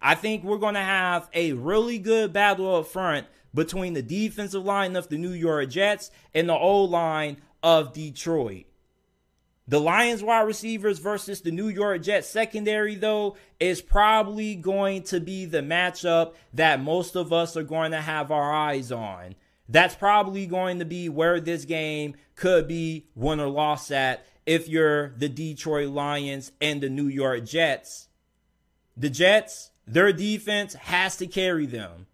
I 0.00 0.14
think 0.14 0.44
we're 0.44 0.58
going 0.58 0.74
to 0.74 0.80
have 0.80 1.28
a 1.32 1.52
really 1.54 1.98
good 1.98 2.32
battle 2.32 2.76
up 2.76 2.86
front 2.86 3.26
between 3.54 3.94
the 3.94 4.02
defensive 4.02 4.64
line 4.64 4.94
of 4.96 5.08
the 5.08 5.16
New 5.16 5.32
York 5.32 5.70
Jets 5.70 6.10
and 6.34 6.48
the 6.48 6.54
O 6.54 6.84
line 6.84 7.38
of 7.62 7.92
Detroit. 7.92 8.66
The 9.68 9.80
Lions 9.80 10.22
wide 10.22 10.42
receivers 10.42 11.00
versus 11.00 11.40
the 11.40 11.50
New 11.50 11.68
York 11.68 12.02
Jets 12.02 12.28
secondary, 12.28 12.94
though, 12.94 13.36
is 13.58 13.82
probably 13.82 14.54
going 14.54 15.02
to 15.04 15.18
be 15.18 15.44
the 15.44 15.60
matchup 15.60 16.34
that 16.54 16.80
most 16.80 17.16
of 17.16 17.32
us 17.32 17.56
are 17.56 17.64
going 17.64 17.90
to 17.90 18.00
have 18.00 18.30
our 18.30 18.52
eyes 18.52 18.92
on. 18.92 19.34
That's 19.68 19.94
probably 19.94 20.46
going 20.46 20.78
to 20.78 20.84
be 20.84 21.08
where 21.08 21.40
this 21.40 21.64
game 21.64 22.14
could 22.34 22.68
be 22.68 23.06
won 23.14 23.40
or 23.40 23.48
lost 23.48 23.90
at 23.90 24.24
if 24.44 24.68
you're 24.68 25.08
the 25.16 25.28
Detroit 25.28 25.88
Lions 25.88 26.52
and 26.60 26.80
the 26.80 26.88
New 26.88 27.08
York 27.08 27.44
Jets. 27.44 28.08
The 28.96 29.10
Jets, 29.10 29.70
their 29.86 30.12
defense 30.12 30.74
has 30.74 31.16
to 31.16 31.26
carry 31.26 31.66
them. 31.66 32.06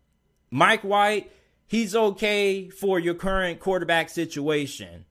Mike 0.50 0.82
White, 0.82 1.30
he's 1.66 1.94
okay 1.94 2.68
for 2.68 2.98
your 2.98 3.14
current 3.14 3.60
quarterback 3.60 4.08
situation. 4.08 5.04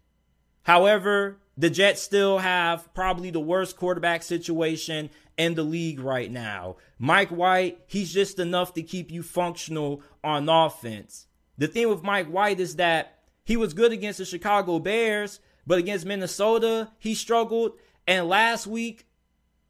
However, 0.63 1.37
the 1.57 1.69
Jets 1.69 2.01
still 2.01 2.39
have 2.39 2.93
probably 2.93 3.29
the 3.29 3.39
worst 3.39 3.77
quarterback 3.77 4.23
situation 4.23 5.09
in 5.37 5.55
the 5.55 5.63
league 5.63 5.99
right 5.99 6.31
now. 6.31 6.77
Mike 6.97 7.29
White, 7.29 7.79
he's 7.87 8.13
just 8.13 8.39
enough 8.39 8.73
to 8.73 8.83
keep 8.83 9.11
you 9.11 9.23
functional 9.23 10.01
on 10.23 10.49
offense. 10.49 11.27
The 11.61 11.67
thing 11.67 11.89
with 11.89 12.01
Mike 12.01 12.25
White 12.25 12.59
is 12.59 12.77
that 12.77 13.19
he 13.43 13.55
was 13.55 13.75
good 13.75 13.91
against 13.91 14.17
the 14.17 14.25
Chicago 14.25 14.79
Bears, 14.79 15.39
but 15.67 15.77
against 15.77 16.07
Minnesota, 16.07 16.89
he 16.97 17.13
struggled. 17.13 17.73
And 18.07 18.27
last 18.27 18.65
week, 18.65 19.05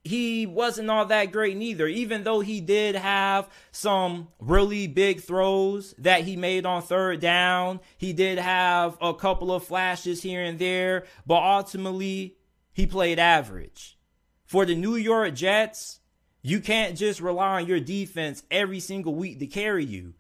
he 0.02 0.46
wasn't 0.46 0.90
all 0.90 1.06
that 1.08 1.34
great 1.34 1.58
neither, 1.58 1.88
even 1.88 2.24
though 2.24 2.40
he 2.40 2.62
did 2.62 2.96
have 2.96 3.50
some 3.74 4.30
really 4.40 4.88
big 4.88 5.20
throws 5.20 5.94
that 5.98 6.22
he 6.24 6.38
made 6.38 6.66
on 6.66 6.82
third 6.82 7.20
down. 7.20 7.82
He 7.98 8.14
did 8.14 8.38
have 8.38 8.98
a 9.02 9.14
couple 9.14 9.54
of 9.54 9.66
flashes 9.66 10.24
here 10.24 10.44
and 10.44 10.58
there, 10.60 11.04
but 11.28 11.44
ultimately, 11.44 12.38
he 12.72 12.88
played 12.88 13.20
average. 13.20 13.98
For 14.46 14.66
the 14.66 14.76
New 14.76 14.96
York 14.96 15.36
Jets, 15.36 16.00
you 16.42 16.62
can't 16.62 16.98
just 16.98 17.20
rely 17.20 17.60
on 17.60 17.68
your 17.68 17.82
defense 17.82 18.44
every 18.50 18.80
single 18.80 19.14
week 19.14 19.40
to 19.40 19.46
carry 19.46 19.84
you. 19.84 20.14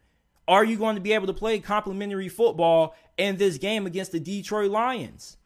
Are 0.48 0.64
you 0.66 0.78
going 0.78 0.96
to 0.96 1.02
be 1.02 1.14
able 1.14 1.28
to 1.28 1.34
play 1.34 1.60
complementary 1.60 2.30
football 2.30 2.96
in 3.18 3.38
this 3.38 3.58
game 3.58 3.86
against 3.86 4.12
the 4.12 4.20
Detroit 4.20 4.72
Lions? 4.72 5.38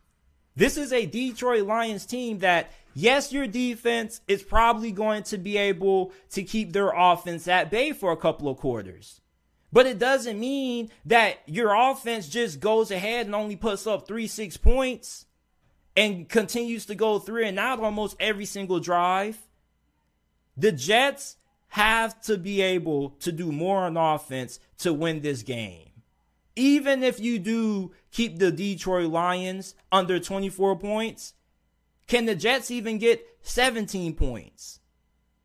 This 0.55 0.77
is 0.77 0.93
a 0.93 1.05
Detroit 1.05 1.65
Lions 1.65 2.05
team 2.05 2.39
that 2.39 2.71
yes, 2.93 3.33
your 3.33 3.45
defense 3.45 4.21
is 4.27 4.41
probably 4.41 4.91
going 4.91 5.23
to 5.23 5.37
be 5.37 5.57
able 5.57 6.13
to 6.31 6.43
keep 6.43 6.71
their 6.71 6.91
offense 6.95 7.47
at 7.47 7.69
bay 7.69 7.91
for 7.91 8.11
a 8.11 8.17
couple 8.17 8.47
of 8.47 8.57
quarters. 8.57 9.21
But 9.71 9.85
it 9.85 9.99
doesn't 9.99 10.39
mean 10.39 10.89
that 11.05 11.39
your 11.45 11.75
offense 11.75 12.29
just 12.29 12.61
goes 12.61 12.91
ahead 12.91 13.25
and 13.25 13.35
only 13.35 13.57
puts 13.57 13.85
up 13.85 14.07
three, 14.07 14.27
six 14.27 14.55
points 14.55 15.25
and 15.97 16.29
continues 16.29 16.85
to 16.85 16.95
go 16.95 17.19
three 17.19 17.47
and 17.47 17.59
out 17.59 17.81
almost 17.81 18.15
every 18.19 18.45
single 18.45 18.79
drive. 18.79 19.37
The 20.55 20.71
Jets 20.71 21.35
have 21.75 22.21
to 22.21 22.37
be 22.37 22.61
able 22.61 23.09
to 23.19 23.33
do 23.33 23.51
more 23.51 23.79
on 23.79 23.97
offense 23.97 24.61
to 24.77 24.93
win 24.93 25.19
this 25.19 25.43
game. 25.43 25.89
Even 26.55 27.03
if 27.03 27.19
you 27.19 27.37
do 27.37 27.91
keep 28.11 28.39
the 28.39 28.49
Detroit 28.49 29.11
Lions 29.11 29.75
under 29.91 30.17
24 30.17 30.79
points, 30.79 31.33
can 32.07 32.23
the 32.23 32.33
Jets 32.33 32.71
even 32.71 32.97
get 32.97 33.27
17 33.41 34.15
points? 34.15 34.79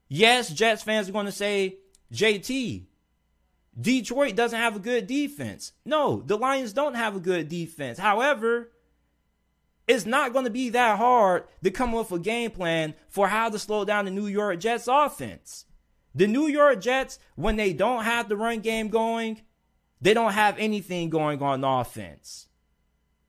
Yes, 0.06 0.50
Jets 0.50 0.84
fans 0.84 1.08
are 1.08 1.12
going 1.12 1.26
to 1.26 1.32
say, 1.32 1.78
JT, 2.14 2.84
Detroit 3.80 4.36
doesn't 4.36 4.56
have 4.56 4.76
a 4.76 4.78
good 4.78 5.08
defense. 5.08 5.72
No, 5.84 6.22
the 6.24 6.38
Lions 6.38 6.72
don't 6.72 6.94
have 6.94 7.16
a 7.16 7.20
good 7.20 7.48
defense. 7.48 7.98
However, 7.98 8.70
it's 9.88 10.06
not 10.06 10.32
going 10.32 10.44
to 10.44 10.50
be 10.52 10.68
that 10.68 10.96
hard 10.96 11.42
to 11.64 11.72
come 11.72 11.92
up 11.92 12.12
with 12.12 12.20
a 12.20 12.22
game 12.22 12.52
plan 12.52 12.94
for 13.08 13.26
how 13.26 13.48
to 13.48 13.58
slow 13.58 13.84
down 13.84 14.04
the 14.04 14.12
New 14.12 14.28
York 14.28 14.60
Jets 14.60 14.86
offense. 14.86 15.64
The 16.14 16.26
New 16.26 16.46
York 16.46 16.80
Jets, 16.80 17.18
when 17.36 17.56
they 17.56 17.72
don't 17.72 18.04
have 18.04 18.28
the 18.28 18.36
run 18.36 18.60
game 18.60 18.88
going, 18.88 19.42
they 20.00 20.14
don't 20.14 20.32
have 20.32 20.58
anything 20.58 21.10
going 21.10 21.42
on 21.42 21.62
offense. 21.62 22.48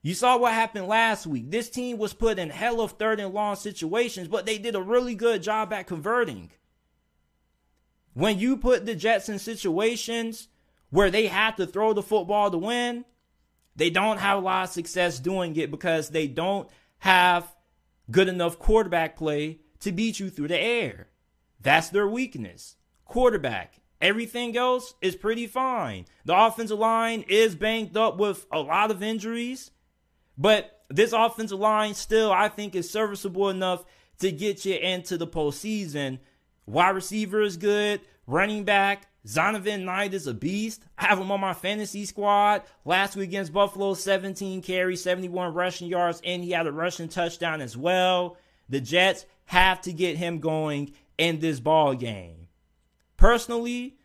You 0.02 0.16
saw 0.16 0.38
what 0.38 0.54
happened 0.54 0.88
last 0.88 1.28
week. 1.28 1.52
This 1.52 1.70
team 1.70 1.98
was 1.98 2.14
put 2.14 2.40
in 2.40 2.50
hell 2.50 2.82
of 2.82 2.94
third 2.94 3.20
and 3.20 3.34
long 3.34 3.56
situations, 3.56 4.28
but 4.28 4.46
they 4.46 4.58
did 4.58 4.76
a 4.76 4.82
really 4.82 5.14
good 5.14 5.44
job 5.44 5.72
at 5.74 5.86
converting. 5.86 6.52
When 8.14 8.40
you 8.40 8.58
put 8.58 8.86
the 8.86 8.96
Jets 8.96 9.30
in 9.30 9.38
situations 9.38 10.48
where 10.90 11.12
they 11.12 11.28
have 11.28 11.56
to 11.58 11.68
throw 11.68 11.94
the 11.94 12.02
football 12.02 12.50
to 12.50 12.58
win, 12.58 13.06
they 13.76 13.90
don't 13.90 14.18
have 14.18 14.40
a 14.40 14.42
lot 14.42 14.64
of 14.66 14.70
success 14.72 15.20
doing 15.20 15.56
it 15.56 15.70
because 15.70 16.10
they 16.10 16.28
don't 16.28 16.68
have 17.00 17.56
good 18.10 18.28
enough 18.28 18.60
quarterback 18.60 19.16
play 19.16 19.60
to 19.82 19.92
beat 19.92 20.20
you 20.20 20.30
through 20.30 20.50
the 20.50 20.60
air. 20.60 21.08
That's 21.62 21.90
their 21.90 22.08
weakness. 22.08 22.76
Quarterback. 23.06 23.76
Everything 24.02 24.58
else 24.58 24.96
is 25.02 25.16
pretty 25.16 25.46
fine. 25.46 26.06
The 26.26 26.36
offensive 26.36 26.80
line 26.80 27.24
is 27.28 27.56
banged 27.56 27.96
up 27.96 28.18
with 28.18 28.48
a 28.52 28.60
lot 28.60 28.90
of 28.90 29.04
injuries. 29.04 29.72
But 30.38 30.82
this 30.90 31.14
offensive 31.14 31.60
line 31.60 31.94
still, 31.94 32.32
I 32.32 32.50
think, 32.50 32.76
is 32.76 32.90
serviceable 32.90 33.50
enough 33.50 33.86
to 34.20 34.32
get 34.32 34.66
you 34.66 34.76
into 34.76 35.18
the 35.18 35.28
postseason. 35.28 36.20
Wide 36.66 36.96
receiver 36.96 37.42
is 37.42 37.58
good. 37.58 38.02
Running 38.26 38.64
back, 38.64 39.08
Zonovan 39.28 39.84
Knight 39.84 40.14
is 40.14 40.26
a 40.26 40.34
beast. 40.34 40.84
I 40.98 41.06
have 41.06 41.20
him 41.20 41.32
on 41.32 41.40
my 41.40 41.54
fantasy 41.54 42.06
squad. 42.06 42.64
Last 42.86 43.16
week 43.16 43.30
against 43.30 43.54
Buffalo, 43.54 43.94
17 43.94 44.62
carries, 44.62 45.04
71 45.04 45.54
rushing 45.54 45.88
yards, 45.88 46.22
and 46.24 46.44
he 46.44 46.52
had 46.52 46.66
a 46.66 46.72
rushing 46.72 47.08
touchdown 47.08 47.62
as 47.62 47.78
well. 47.78 48.38
The 48.70 48.82
Jets 48.82 49.26
have 49.46 49.82
to 49.82 49.94
get 49.94 50.18
him 50.18 50.40
going 50.40 50.94
in 51.22 51.40
this 51.40 51.60
ball 51.60 51.94
game. 51.94 52.48
Personally, 53.16 53.96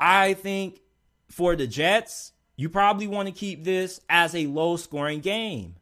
I 0.00 0.32
think 0.32 0.80
for 1.28 1.54
the 1.54 1.66
Jets, 1.66 2.32
you 2.56 2.70
probably 2.70 3.06
want 3.06 3.28
to 3.28 3.34
keep 3.34 3.64
this 3.64 4.00
as 4.08 4.34
a 4.34 4.46
low 4.46 4.78
scoring 4.78 5.20
game. 5.20 5.74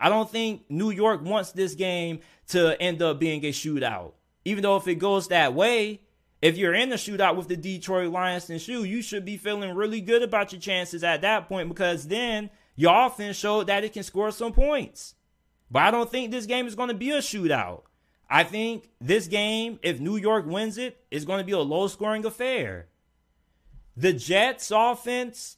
I 0.00 0.08
don't 0.08 0.28
think 0.28 0.68
New 0.68 0.90
York 0.90 1.22
wants 1.22 1.52
this 1.52 1.76
game 1.76 2.18
to 2.48 2.76
end 2.82 3.00
up 3.00 3.20
being 3.20 3.44
a 3.44 3.52
shootout. 3.52 4.14
Even 4.44 4.64
though 4.64 4.76
if 4.76 4.88
it 4.88 4.96
goes 4.96 5.28
that 5.28 5.54
way, 5.54 6.00
if 6.42 6.58
you're 6.58 6.74
in 6.74 6.90
a 6.90 6.96
shootout 6.96 7.36
with 7.36 7.46
the 7.46 7.56
Detroit 7.56 8.10
Lions 8.10 8.50
and 8.50 8.60
shoe, 8.60 8.82
you 8.82 9.02
should 9.02 9.24
be 9.24 9.36
feeling 9.36 9.72
really 9.72 10.00
good 10.00 10.22
about 10.22 10.50
your 10.50 10.60
chances 10.60 11.04
at 11.04 11.22
that 11.22 11.48
point 11.48 11.68
because 11.68 12.08
then 12.08 12.50
your 12.74 13.06
offense 13.06 13.36
showed 13.36 13.68
that 13.68 13.84
it 13.84 13.92
can 13.92 14.02
score 14.02 14.32
some 14.32 14.52
points. 14.52 15.14
But 15.70 15.82
I 15.82 15.90
don't 15.92 16.10
think 16.10 16.32
this 16.32 16.46
game 16.46 16.66
is 16.66 16.74
going 16.74 16.88
to 16.88 16.94
be 16.94 17.12
a 17.12 17.18
shootout. 17.18 17.82
I 18.34 18.42
think 18.42 18.90
this 19.00 19.28
game, 19.28 19.78
if 19.84 20.00
New 20.00 20.16
York 20.16 20.44
wins 20.44 20.76
it, 20.76 21.00
is 21.08 21.24
going 21.24 21.38
to 21.38 21.44
be 21.44 21.52
a 21.52 21.60
low 21.60 21.86
scoring 21.86 22.24
affair. 22.24 22.88
The 23.96 24.12
Jets 24.12 24.72
offense 24.74 25.56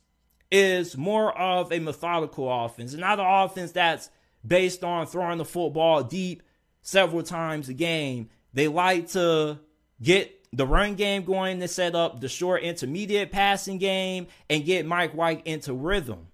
is 0.53 0.95
more 0.95 1.33
of 1.39 1.73
a 1.73 1.79
methodical 1.79 2.53
offense, 2.53 2.93
not 2.93 3.19
an 3.19 3.25
offense 3.25 3.73
that's 3.73 4.11
based 4.47 4.85
on 4.85 5.07
throwing 5.07 5.39
the 5.39 5.45
football 5.47 6.03
deep 6.03 6.43
several 6.83 7.23
times 7.23 7.71
a 7.71 7.73
game. 7.73 8.29
They 8.53 8.69
like 8.69 9.09
to 9.13 9.59
get 10.03 10.47
the 10.53 10.67
run 10.67 10.97
game 10.97 11.25
going 11.25 11.61
to 11.61 11.69
set 11.69 11.95
up 11.95 12.21
the 12.21 12.29
short 12.29 12.63
intermediate 12.63 13.33
passing 13.33 13.79
game 13.79 14.27
and 14.51 14.67
get 14.67 14.85
Mike 14.85 15.15
White 15.15 15.47
into 15.47 15.73
rhythm. 15.73 16.27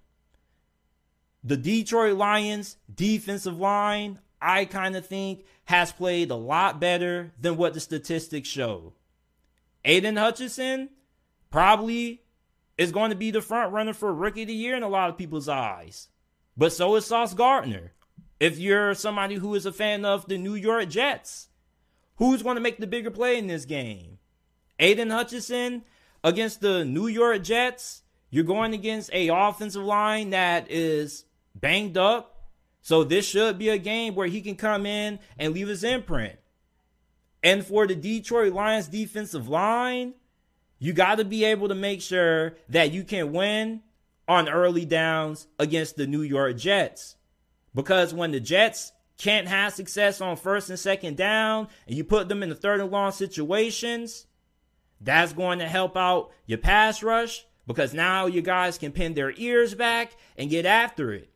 The 1.41 1.55
Detroit 1.55 2.17
Lions 2.17 2.75
defensive 2.93 3.57
line, 3.57 4.19
I 4.43 4.65
kind 4.65 4.95
of 4.95 5.07
think, 5.07 5.45
has 5.65 5.91
played 5.91 6.29
a 6.29 6.35
lot 6.35 6.79
better 6.79 7.31
than 7.39 7.57
what 7.57 7.73
the 7.73 7.79
statistics 7.79 8.49
show. 8.49 8.93
Aidan 9.85 10.17
Hutchinson 10.17 10.89
probably 11.49 12.23
is 12.77 12.91
going 12.91 13.11
to 13.11 13.15
be 13.15 13.31
the 13.31 13.41
front 13.41 13.71
runner 13.71 13.93
for 13.93 14.13
rookie 14.13 14.41
of 14.43 14.47
the 14.47 14.53
year 14.53 14.75
in 14.75 14.83
a 14.83 14.89
lot 14.89 15.09
of 15.09 15.17
people's 15.17 15.49
eyes. 15.49 16.09
But 16.57 16.73
so 16.73 16.95
is 16.95 17.05
Sauce 17.05 17.33
Gardner. 17.33 17.93
If 18.39 18.57
you're 18.59 18.93
somebody 18.93 19.35
who 19.35 19.55
is 19.55 19.65
a 19.65 19.71
fan 19.71 20.05
of 20.05 20.27
the 20.27 20.37
New 20.37 20.55
York 20.55 20.89
Jets, 20.89 21.47
who's 22.17 22.43
going 22.43 22.55
to 22.55 22.61
make 22.61 22.77
the 22.77 22.87
bigger 22.87 23.11
play 23.11 23.37
in 23.37 23.47
this 23.47 23.65
game? 23.65 24.19
Aidan 24.79 25.11
Hutchinson 25.11 25.83
against 26.23 26.61
the 26.61 26.83
New 26.83 27.07
York 27.07 27.43
Jets. 27.43 28.01
You're 28.29 28.43
going 28.43 28.73
against 28.73 29.13
a 29.13 29.29
offensive 29.29 29.83
line 29.83 30.31
that 30.31 30.69
is 30.69 31.25
banged 31.55 31.97
up. 31.97 32.32
So 32.83 33.03
this 33.03 33.25
should 33.25 33.57
be 33.57 33.69
a 33.69 33.77
game 33.77 34.13
where 34.13 34.27
he 34.27 34.41
can 34.41 34.55
come 34.55 34.85
in 34.85 35.19
and 35.39 35.53
leave 35.53 35.69
his 35.69 35.85
imprint. 35.85 36.37
And 37.41 37.65
for 37.65 37.87
the 37.87 37.95
Detroit 37.95 38.53
Lions 38.53 38.87
defensive 38.87 39.47
line, 39.47 40.13
you 40.79 40.91
got 40.91 41.15
to 41.15 41.25
be 41.25 41.45
able 41.45 41.69
to 41.69 41.75
make 41.75 42.01
sure 42.01 42.55
that 42.69 42.91
you 42.91 43.05
can 43.05 43.31
win 43.31 43.81
on 44.27 44.49
early 44.49 44.83
downs 44.83 45.47
against 45.57 45.95
the 45.95 46.05
New 46.05 46.21
York 46.21 46.57
Jets. 46.57 47.15
Because 47.73 48.13
when 48.13 48.31
the 48.31 48.41
Jets 48.41 48.91
can't 49.17 49.47
have 49.47 49.73
success 49.73 50.19
on 50.19 50.35
first 50.35 50.69
and 50.69 50.77
second 50.77 51.15
down 51.15 51.69
and 51.87 51.95
you 51.95 52.03
put 52.03 52.27
them 52.27 52.43
in 52.43 52.49
the 52.49 52.55
third 52.55 52.81
and 52.81 52.91
long 52.91 53.13
situations, 53.13 54.27
that's 54.99 55.31
going 55.31 55.59
to 55.59 55.67
help 55.67 55.95
out 55.95 56.31
your 56.45 56.57
pass 56.57 57.01
rush 57.01 57.45
because 57.65 57.93
now 57.93 58.25
you 58.25 58.41
guys 58.41 58.77
can 58.77 58.91
pin 58.91 59.13
their 59.13 59.31
ears 59.37 59.73
back 59.73 60.17
and 60.37 60.49
get 60.49 60.65
after 60.65 61.13
it. 61.13 61.32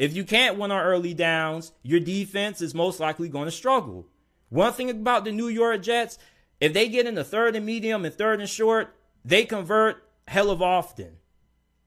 If 0.00 0.16
you 0.16 0.24
can't 0.24 0.56
win 0.56 0.70
on 0.70 0.82
early 0.82 1.12
downs, 1.12 1.72
your 1.82 2.00
defense 2.00 2.62
is 2.62 2.74
most 2.74 3.00
likely 3.00 3.28
going 3.28 3.44
to 3.44 3.50
struggle. 3.50 4.06
One 4.48 4.72
thing 4.72 4.88
about 4.88 5.26
the 5.26 5.30
New 5.30 5.48
York 5.48 5.82
Jets, 5.82 6.16
if 6.58 6.72
they 6.72 6.88
get 6.88 7.06
in 7.06 7.16
the 7.16 7.22
third 7.22 7.54
and 7.54 7.66
medium 7.66 8.06
and 8.06 8.14
third 8.14 8.40
and 8.40 8.48
short, 8.48 8.96
they 9.26 9.44
convert 9.44 10.02
hell 10.26 10.48
of 10.48 10.62
often. 10.62 11.18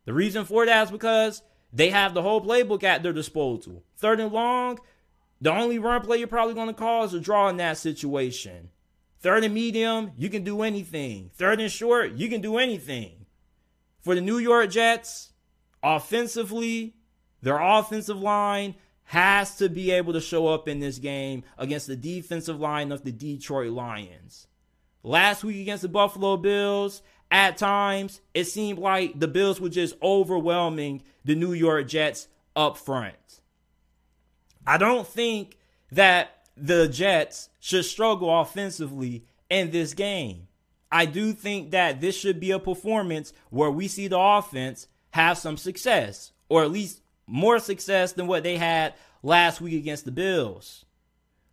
The 0.05 0.13
reason 0.13 0.45
for 0.45 0.63
that 0.63 0.83
is 0.83 0.91
because 0.91 1.41
they 1.73 1.89
have 1.89 2.13
the 2.13 2.21
whole 2.21 2.39
playbook 2.39 2.83
at 2.83 3.01
their 3.01 3.13
disposal. 3.13 3.83
Third 3.97 4.19
and 4.19 4.31
long, 4.31 4.77
the 5.41 5.51
only 5.51 5.79
run 5.79 6.01
play 6.01 6.19
you're 6.19 6.27
probably 6.27 6.53
going 6.53 6.67
to 6.67 6.73
call 6.75 7.05
is 7.05 7.15
a 7.15 7.19
draw 7.19 7.49
in 7.49 7.57
that 7.57 7.79
situation. 7.79 8.69
Third 9.21 9.43
and 9.43 9.55
medium, 9.55 10.11
you 10.19 10.29
can 10.29 10.43
do 10.43 10.61
anything. 10.61 11.31
Third 11.33 11.59
and 11.59 11.71
short, 11.71 12.11
you 12.11 12.29
can 12.29 12.41
do 12.41 12.59
anything. 12.59 13.25
For 14.01 14.13
the 14.13 14.21
New 14.21 14.37
York 14.37 14.69
Jets, 14.69 15.31
offensively, 15.81 16.93
their 17.43 17.59
offensive 17.59 18.19
line 18.19 18.73
has 19.03 19.57
to 19.57 19.69
be 19.69 19.91
able 19.91 20.13
to 20.13 20.21
show 20.21 20.47
up 20.47 20.67
in 20.67 20.79
this 20.79 20.97
game 20.97 21.43
against 21.57 21.87
the 21.87 21.95
defensive 21.95 22.59
line 22.59 22.91
of 22.91 23.03
the 23.03 23.11
Detroit 23.11 23.71
Lions. 23.71 24.47
Last 25.03 25.43
week 25.43 25.61
against 25.61 25.81
the 25.81 25.89
Buffalo 25.89 26.37
Bills, 26.37 27.01
at 27.29 27.57
times 27.57 28.21
it 28.33 28.45
seemed 28.45 28.79
like 28.79 29.19
the 29.19 29.27
Bills 29.27 29.59
were 29.59 29.69
just 29.69 29.95
overwhelming 30.01 31.03
the 31.25 31.35
New 31.35 31.51
York 31.51 31.87
Jets 31.87 32.29
up 32.55 32.77
front. 32.77 33.41
I 34.65 34.77
don't 34.77 35.05
think 35.05 35.57
that 35.91 36.47
the 36.55 36.87
Jets 36.87 37.49
should 37.59 37.83
struggle 37.83 38.39
offensively 38.39 39.25
in 39.49 39.71
this 39.71 39.93
game. 39.93 40.47
I 40.89 41.05
do 41.05 41.33
think 41.33 41.71
that 41.71 41.99
this 41.99 42.17
should 42.17 42.39
be 42.39 42.51
a 42.51 42.59
performance 42.59 43.33
where 43.49 43.71
we 43.71 43.89
see 43.89 44.07
the 44.07 44.19
offense 44.19 44.87
have 45.11 45.37
some 45.37 45.57
success, 45.57 46.31
or 46.47 46.63
at 46.63 46.71
least 46.71 47.01
more 47.27 47.59
success 47.59 48.13
than 48.13 48.27
what 48.27 48.43
they 48.43 48.57
had 48.57 48.93
last 49.21 49.61
week 49.61 49.73
against 49.73 50.05
the 50.05 50.11
Bills. 50.11 50.85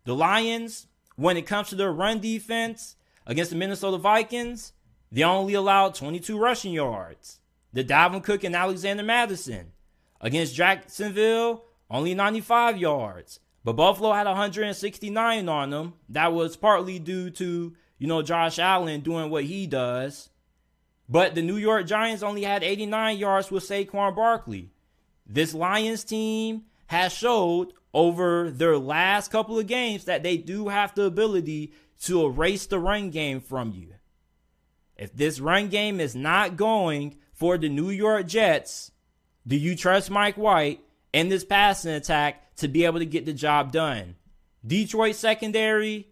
The 0.05 0.15
Lions, 0.15 0.87
when 1.15 1.37
it 1.37 1.45
comes 1.45 1.69
to 1.69 1.75
their 1.75 1.91
run 1.91 2.19
defense 2.19 2.95
against 3.25 3.51
the 3.51 3.57
Minnesota 3.57 3.97
Vikings, 3.97 4.73
they 5.11 5.23
only 5.23 5.53
allowed 5.53 5.95
22 5.95 6.37
rushing 6.37 6.73
yards. 6.73 7.39
The 7.73 7.83
Dalvin 7.83 8.23
Cook 8.23 8.43
and 8.43 8.55
Alexander 8.55 9.03
Mattison 9.03 9.71
against 10.19 10.55
Jacksonville, 10.55 11.65
only 11.89 12.13
95 12.13 12.77
yards. 12.77 13.39
But 13.63 13.73
Buffalo 13.73 14.13
had 14.13 14.27
169 14.27 15.49
on 15.49 15.69
them. 15.69 15.93
That 16.09 16.33
was 16.33 16.57
partly 16.57 16.99
due 16.99 17.29
to, 17.31 17.75
you 17.99 18.07
know, 18.07 18.21
Josh 18.21 18.57
Allen 18.57 19.01
doing 19.01 19.29
what 19.29 19.43
he 19.43 19.67
does. 19.67 20.29
But 21.07 21.35
the 21.35 21.41
New 21.41 21.57
York 21.57 21.85
Giants 21.85 22.23
only 22.23 22.43
had 22.43 22.63
89 22.63 23.17
yards 23.17 23.51
with 23.51 23.63
Saquon 23.63 24.15
Barkley. 24.15 24.71
This 25.25 25.53
Lions 25.53 26.03
team 26.03 26.63
has 26.87 27.13
showed 27.13 27.73
over 27.93 28.49
their 28.49 28.77
last 28.77 29.31
couple 29.31 29.57
of 29.59 29.67
games 29.67 30.05
that 30.05 30.23
they 30.23 30.37
do 30.37 30.69
have 30.69 30.93
the 30.95 31.03
ability 31.03 31.73
to 32.03 32.25
erase 32.25 32.65
the 32.65 32.79
run 32.79 33.09
game 33.09 33.39
from 33.39 33.71
you. 33.71 33.93
If 34.95 35.15
this 35.15 35.39
run 35.39 35.69
game 35.69 35.99
is 35.99 36.15
not 36.15 36.57
going 36.57 37.17
for 37.33 37.57
the 37.57 37.69
New 37.69 37.89
York 37.89 38.27
Jets, 38.27 38.91
do 39.45 39.55
you 39.55 39.75
trust 39.75 40.11
Mike 40.11 40.37
White 40.37 40.81
and 41.13 41.31
this 41.31 41.43
passing 41.43 41.91
attack 41.93 42.55
to 42.57 42.67
be 42.67 42.85
able 42.85 42.99
to 42.99 43.05
get 43.05 43.25
the 43.25 43.33
job 43.33 43.71
done? 43.71 44.15
Detroit 44.65 45.15
secondary 45.15 46.07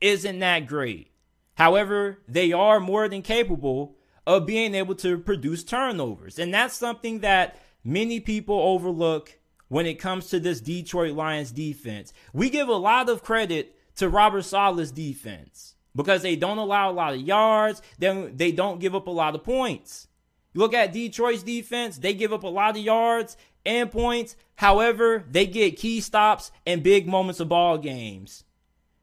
isn't 0.00 0.38
that 0.38 0.66
great. 0.66 1.10
However, 1.54 2.18
they 2.26 2.52
are 2.52 2.80
more 2.80 3.08
than 3.08 3.22
capable 3.22 3.96
of 4.26 4.46
being 4.46 4.74
able 4.74 4.94
to 4.96 5.18
produce 5.18 5.64
turnovers. 5.64 6.38
And 6.38 6.54
that's 6.54 6.74
something 6.74 7.20
that 7.20 7.60
many 7.84 8.20
people 8.20 8.58
overlook 8.58 9.38
when 9.68 9.86
it 9.86 9.94
comes 9.94 10.28
to 10.28 10.38
this 10.38 10.60
Detroit 10.60 11.14
Lions 11.14 11.50
defense. 11.50 12.12
We 12.32 12.50
give 12.50 12.68
a 12.68 12.72
lot 12.72 13.08
of 13.08 13.22
credit 13.22 13.74
to 13.96 14.08
Robert 14.08 14.42
Saleh's 14.42 14.90
defense 14.90 15.74
because 15.94 16.22
they 16.22 16.36
don't 16.36 16.58
allow 16.58 16.90
a 16.90 16.92
lot 16.92 17.14
of 17.14 17.20
yards, 17.20 17.82
then 17.98 18.36
they 18.36 18.52
don't 18.52 18.80
give 18.80 18.94
up 18.94 19.06
a 19.06 19.10
lot 19.10 19.34
of 19.34 19.44
points. 19.44 20.08
You 20.52 20.60
look 20.60 20.74
at 20.74 20.92
Detroit's 20.92 21.42
defense, 21.42 21.98
they 21.98 22.14
give 22.14 22.32
up 22.32 22.42
a 22.42 22.48
lot 22.48 22.76
of 22.76 22.82
yards 22.82 23.36
and 23.64 23.90
points. 23.90 24.36
However, 24.56 25.24
they 25.30 25.46
get 25.46 25.78
key 25.78 26.00
stops 26.00 26.52
and 26.66 26.82
big 26.82 27.06
moments 27.06 27.40
of 27.40 27.48
ball 27.48 27.78
games. 27.78 28.44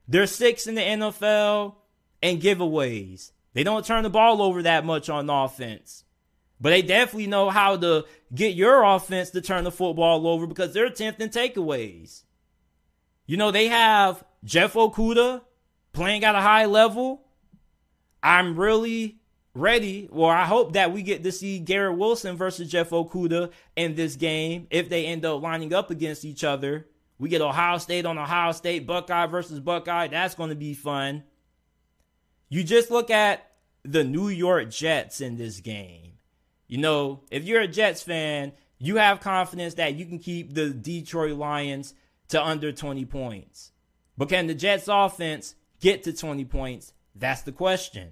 They're 0.06 0.26
six 0.26 0.66
in 0.66 0.74
the 0.74 0.82
NFL 0.82 1.74
and 2.22 2.40
giveaways. 2.40 3.32
They 3.52 3.64
don't 3.64 3.84
turn 3.84 4.04
the 4.04 4.10
ball 4.10 4.42
over 4.42 4.62
that 4.62 4.84
much 4.84 5.08
on 5.08 5.28
offense. 5.28 6.04
But 6.60 6.70
they 6.70 6.82
definitely 6.82 7.26
know 7.26 7.48
how 7.48 7.76
to 7.76 8.04
get 8.34 8.54
your 8.54 8.82
offense 8.84 9.30
to 9.30 9.40
turn 9.40 9.64
the 9.64 9.70
football 9.70 10.26
over 10.26 10.46
because 10.46 10.74
they're 10.74 10.86
attempting 10.86 11.30
takeaways. 11.30 12.24
You 13.26 13.36
know, 13.36 13.50
they 13.50 13.68
have 13.68 14.24
Jeff 14.44 14.74
Okudah 14.74 15.40
playing 15.92 16.24
at 16.24 16.34
a 16.34 16.40
high 16.40 16.66
level. 16.66 17.22
I'm 18.22 18.58
really 18.58 19.20
ready, 19.54 20.08
or 20.10 20.32
I 20.34 20.44
hope 20.44 20.74
that 20.74 20.92
we 20.92 21.02
get 21.02 21.22
to 21.24 21.32
see 21.32 21.58
Garrett 21.58 21.96
Wilson 21.96 22.36
versus 22.36 22.70
Jeff 22.70 22.90
Okudah 22.90 23.50
in 23.76 23.94
this 23.94 24.16
game 24.16 24.66
if 24.70 24.88
they 24.88 25.06
end 25.06 25.24
up 25.24 25.42
lining 25.42 25.72
up 25.72 25.90
against 25.90 26.24
each 26.24 26.44
other. 26.44 26.86
We 27.18 27.28
get 27.28 27.42
Ohio 27.42 27.78
State 27.78 28.06
on 28.06 28.18
Ohio 28.18 28.52
State, 28.52 28.86
Buckeye 28.86 29.26
versus 29.26 29.60
Buckeye. 29.60 30.08
That's 30.08 30.34
going 30.34 30.50
to 30.50 30.56
be 30.56 30.74
fun. 30.74 31.22
You 32.48 32.64
just 32.64 32.90
look 32.90 33.10
at 33.10 33.50
the 33.82 34.04
New 34.04 34.28
York 34.28 34.70
Jets 34.70 35.20
in 35.20 35.36
this 35.36 35.60
game. 35.60 36.09
You 36.70 36.78
know, 36.78 37.22
if 37.32 37.42
you're 37.42 37.62
a 37.62 37.66
Jets 37.66 38.00
fan, 38.00 38.52
you 38.78 38.98
have 38.98 39.18
confidence 39.18 39.74
that 39.74 39.96
you 39.96 40.06
can 40.06 40.20
keep 40.20 40.54
the 40.54 40.70
Detroit 40.70 41.36
Lions 41.36 41.94
to 42.28 42.40
under 42.40 42.70
20 42.70 43.04
points. 43.06 43.72
But 44.16 44.28
can 44.28 44.46
the 44.46 44.54
Jets 44.54 44.86
offense 44.86 45.56
get 45.80 46.04
to 46.04 46.12
20 46.12 46.44
points? 46.44 46.92
That's 47.16 47.42
the 47.42 47.50
question. 47.50 48.10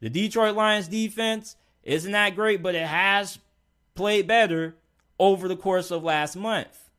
The 0.00 0.08
Detroit 0.08 0.56
Lions 0.56 0.88
defense 0.88 1.54
isn't 1.82 2.12
that 2.12 2.34
great, 2.34 2.62
but 2.62 2.74
it 2.74 2.86
has 2.86 3.38
played 3.94 4.26
better 4.26 4.74
over 5.18 5.46
the 5.46 5.54
course 5.54 5.90
of 5.90 6.02
last 6.02 6.34
month. 6.34 6.90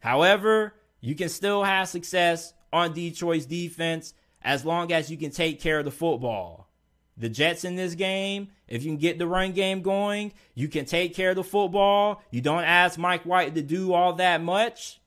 However, 0.00 0.74
you 1.00 1.14
can 1.14 1.30
still 1.30 1.64
have 1.64 1.88
success 1.88 2.52
on 2.74 2.92
Detroit's 2.92 3.46
defense 3.46 4.12
as 4.42 4.66
long 4.66 4.92
as 4.92 5.10
you 5.10 5.16
can 5.16 5.30
take 5.30 5.62
care 5.62 5.78
of 5.78 5.86
the 5.86 5.90
football. 5.90 6.65
The 7.16 7.28
Jets 7.28 7.64
in 7.64 7.76
this 7.76 7.94
game, 7.94 8.48
if 8.68 8.82
you 8.82 8.90
can 8.90 8.98
get 8.98 9.18
the 9.18 9.26
run 9.26 9.52
game 9.52 9.80
going, 9.80 10.32
you 10.54 10.68
can 10.68 10.84
take 10.84 11.14
care 11.14 11.30
of 11.30 11.36
the 11.36 11.44
football. 11.44 12.22
You 12.30 12.42
don't 12.42 12.64
ask 12.64 12.98
Mike 12.98 13.24
White 13.24 13.54
to 13.54 13.62
do 13.62 13.94
all 13.94 14.12
that 14.14 14.42
much. 14.42 15.00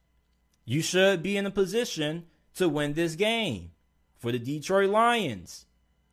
You 0.65 0.81
should 0.81 1.21
be 1.21 1.37
in 1.37 1.45
a 1.45 1.51
position 1.51 2.25
to 2.55 2.67
win 2.67 2.93
this 2.93 3.15
game. 3.15 3.71
For 4.17 4.31
the 4.31 4.39
Detroit 4.39 4.89
Lions, 4.89 5.65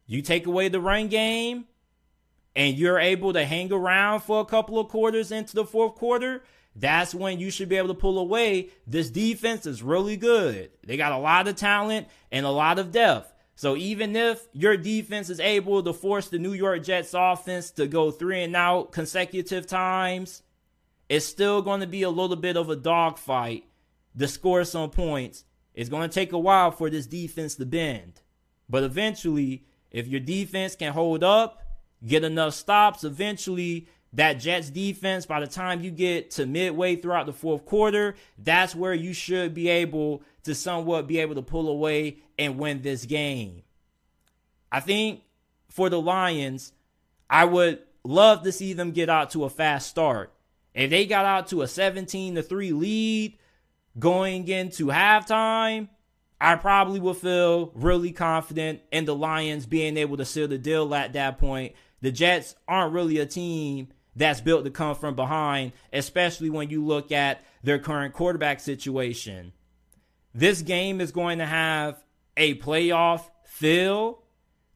you 0.06 0.22
take 0.22 0.46
away 0.46 0.68
the 0.68 0.80
run 0.80 1.08
game 1.08 1.64
and 2.54 2.76
you're 2.76 2.98
able 2.98 3.32
to 3.32 3.44
hang 3.44 3.72
around 3.72 4.20
for 4.20 4.40
a 4.40 4.44
couple 4.44 4.78
of 4.78 4.88
quarters 4.88 5.32
into 5.32 5.54
the 5.54 5.64
fourth 5.64 5.96
quarter, 5.96 6.42
that's 6.74 7.14
when 7.14 7.38
you 7.38 7.50
should 7.50 7.68
be 7.68 7.76
able 7.76 7.88
to 7.88 7.94
pull 7.94 8.18
away. 8.18 8.70
This 8.86 9.10
defense 9.10 9.66
is 9.66 9.82
really 9.82 10.16
good. 10.16 10.70
They 10.84 10.96
got 10.96 11.12
a 11.12 11.18
lot 11.18 11.48
of 11.48 11.56
talent 11.56 12.08
and 12.30 12.46
a 12.46 12.50
lot 12.50 12.78
of 12.78 12.92
depth. 12.92 13.32
So 13.56 13.74
even 13.74 14.14
if 14.14 14.46
your 14.52 14.76
defense 14.76 15.30
is 15.30 15.40
able 15.40 15.82
to 15.82 15.94
force 15.94 16.28
the 16.28 16.38
New 16.38 16.52
York 16.52 16.84
Jets 16.84 17.14
offense 17.14 17.70
to 17.72 17.86
go 17.86 18.10
three 18.10 18.42
and 18.42 18.54
out 18.54 18.92
consecutive 18.92 19.66
times, 19.66 20.42
it's 21.08 21.24
still 21.24 21.62
going 21.62 21.80
to 21.80 21.86
be 21.86 22.02
a 22.02 22.10
little 22.10 22.36
bit 22.36 22.58
of 22.58 22.68
a 22.68 22.76
dogfight 22.76 23.64
to 24.18 24.28
score 24.28 24.62
some 24.64 24.90
points. 24.90 25.44
It's 25.74 25.88
going 25.88 26.08
to 26.08 26.14
take 26.14 26.32
a 26.32 26.38
while 26.38 26.70
for 26.70 26.90
this 26.90 27.06
defense 27.06 27.54
to 27.56 27.64
bend. 27.64 28.20
But 28.68 28.82
eventually, 28.82 29.64
if 29.90 30.06
your 30.06 30.20
defense 30.20 30.76
can 30.76 30.92
hold 30.92 31.24
up, 31.24 31.62
get 32.06 32.24
enough 32.24 32.52
stops, 32.52 33.04
eventually 33.04 33.88
that 34.12 34.34
Jets 34.34 34.68
defense, 34.68 35.24
by 35.24 35.40
the 35.40 35.46
time 35.46 35.82
you 35.82 35.90
get 35.90 36.30
to 36.32 36.44
midway 36.44 36.96
throughout 36.96 37.24
the 37.24 37.32
fourth 37.32 37.64
quarter, 37.64 38.16
that's 38.38 38.74
where 38.74 38.94
you 38.94 39.14
should 39.14 39.54
be 39.54 39.68
able 39.68 40.22
to 40.44 40.54
somewhat 40.54 41.06
be 41.06 41.18
able 41.20 41.34
to 41.34 41.42
pull 41.42 41.68
away 41.68 42.18
and 42.38 42.58
win 42.58 42.82
this 42.82 43.04
game. 43.04 43.62
I 44.70 44.80
think 44.80 45.22
for 45.68 45.88
the 45.88 46.00
Lions, 46.00 46.72
I 47.28 47.44
would 47.44 47.80
love 48.04 48.42
to 48.42 48.52
see 48.52 48.72
them 48.72 48.92
get 48.92 49.08
out 49.08 49.30
to 49.30 49.44
a 49.44 49.50
fast 49.50 49.88
start. 49.88 50.32
If 50.74 50.90
they 50.90 51.06
got 51.06 51.24
out 51.24 51.48
to 51.48 51.62
a 51.62 51.68
17 51.68 52.34
to 52.34 52.42
3 52.42 52.72
lead 52.72 53.38
going 53.98 54.46
into 54.48 54.86
halftime, 54.86 55.88
I 56.40 56.56
probably 56.56 57.00
would 57.00 57.16
feel 57.16 57.72
really 57.74 58.12
confident 58.12 58.80
in 58.92 59.06
the 59.06 59.14
Lions 59.14 59.64
being 59.64 59.96
able 59.96 60.18
to 60.18 60.24
seal 60.24 60.48
the 60.48 60.58
deal 60.58 60.94
at 60.94 61.14
that 61.14 61.38
point. 61.38 61.74
The 62.02 62.12
Jets 62.12 62.54
aren't 62.68 62.92
really 62.92 63.18
a 63.18 63.26
team 63.26 63.88
that's 64.14 64.40
built 64.40 64.64
to 64.64 64.70
come 64.70 64.94
from 64.96 65.14
behind, 65.14 65.72
especially 65.92 66.50
when 66.50 66.68
you 66.68 66.84
look 66.84 67.10
at 67.10 67.42
their 67.62 67.78
current 67.78 68.12
quarterback 68.14 68.60
situation. 68.60 69.52
This 70.34 70.60
game 70.60 71.00
is 71.00 71.12
going 71.12 71.38
to 71.38 71.46
have 71.46 72.02
a 72.36 72.56
playoff 72.56 73.22
feel. 73.44 74.22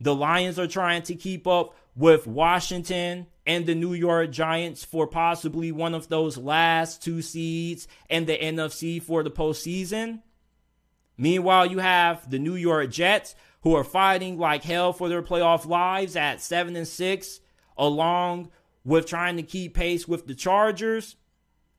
The 0.01 0.15
Lions 0.15 0.59
are 0.59 0.67
trying 0.67 1.03
to 1.03 1.15
keep 1.15 1.47
up 1.47 1.75
with 1.95 2.27
Washington 2.27 3.27
and 3.47 3.67
the 3.67 3.75
New 3.75 3.95
York 3.95 4.31
Giants 4.31 4.85
for 4.85 5.07
possibly 5.07 5.73
one 5.73 5.95
of 5.95 6.09
those 6.09 6.39
last 6.39 7.03
two 7.03 7.21
seeds 7.21 7.89
in 8.09 8.27
the 8.27 8.39
NFC 8.39 9.03
for 9.03 9.23
the 9.23 9.31
postseason. 9.31 10.23
Meanwhile, 11.17 11.67
you 11.67 11.79
have 11.81 12.31
the 12.31 12.39
New 12.39 12.55
York 12.55 12.91
Jets 12.91 13.35
who 13.63 13.75
are 13.75 13.85
fighting 13.85 14.39
like 14.39 14.65
hell 14.65 14.93
for 14.93 15.09
their 15.09 15.23
playoff 15.23 15.67
lives 15.67 16.17
at 16.17 16.41
7 16.41 16.77
and 16.77 16.89
6 16.89 17.41
along 17.77 18.51
with 18.85 19.07
trying 19.07 19.37
to 19.37 19.43
keep 19.43 19.75
pace 19.75 20.09
with 20.09 20.27
the 20.27 20.35
Chargers 20.35 21.17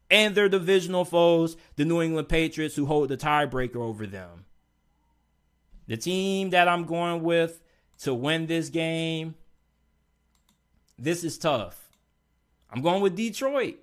and 0.09 0.35
their 0.35 0.49
divisional 0.49 1.05
foes, 1.05 1.57
the 1.77 1.85
New 1.85 2.01
England 2.01 2.29
Patriots, 2.29 2.75
who 2.75 2.85
hold 2.85 3.09
the 3.09 3.17
tiebreaker 3.17 3.77
over 3.77 4.05
them. 4.05 4.45
The 5.87 5.97
team 5.97 6.51
that 6.51 6.67
I'm 6.67 6.85
going 6.85 7.23
with 7.23 7.61
to 7.99 8.13
win 8.13 8.47
this 8.47 8.69
game, 8.69 9.35
this 10.97 11.23
is 11.23 11.37
tough. 11.37 11.89
I'm 12.69 12.81
going 12.81 13.01
with 13.01 13.15
Detroit. 13.15 13.79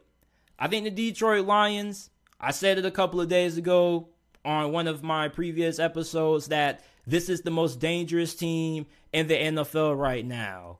I 0.59 0.69
think 0.69 0.85
the 0.85 0.91
Detroit 0.91 1.47
Lions, 1.47 2.11
I 2.41 2.53
said 2.53 2.79
it 2.79 2.87
a 2.87 2.91
couple 2.91 3.21
of 3.21 3.29
days 3.29 3.57
ago 3.57 4.09
on 4.45 4.73
one 4.73 4.87
of 4.87 5.03
my 5.03 5.29
previous 5.29 5.79
episodes 5.79 6.49
that 6.49 6.83
this 7.07 7.29
is 7.29 7.43
the 7.43 7.51
most 7.51 7.81
dangerous 7.81 8.35
team 8.35 8.87
in 9.13 9.27
the 9.27 9.35
NFL 9.35 9.99
right 9.99 10.25
now. 10.25 10.79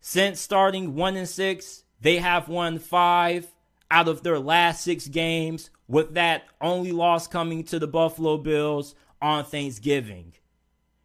Since 0.00 0.40
starting 0.40 0.94
1 0.94 1.16
and 1.16 1.28
6, 1.28 1.84
they 2.00 2.16
have 2.16 2.48
won 2.48 2.78
5 2.78 3.46
out 3.90 4.08
of 4.08 4.22
their 4.22 4.38
last 4.38 4.82
six 4.82 5.06
games, 5.06 5.70
with 5.86 6.14
that 6.14 6.44
only 6.60 6.92
loss 6.92 7.26
coming 7.26 7.62
to 7.64 7.78
the 7.78 7.86
Buffalo 7.86 8.38
Bills 8.38 8.94
on 9.22 9.44
Thanksgiving. 9.44 10.34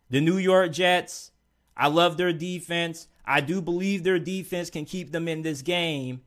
The 0.09 0.19
New 0.19 0.37
York 0.37 0.71
Jets, 0.73 1.31
I 1.75 1.87
love 1.87 2.17
their 2.17 2.33
defense. 2.33 3.07
I 3.23 3.41
do 3.41 3.61
believe 3.61 4.03
their 4.03 4.19
defense 4.19 4.69
can 4.69 4.85
keep 4.85 5.11
them 5.11 5.27
in 5.27 5.43
this 5.43 5.61
game. 5.61 6.21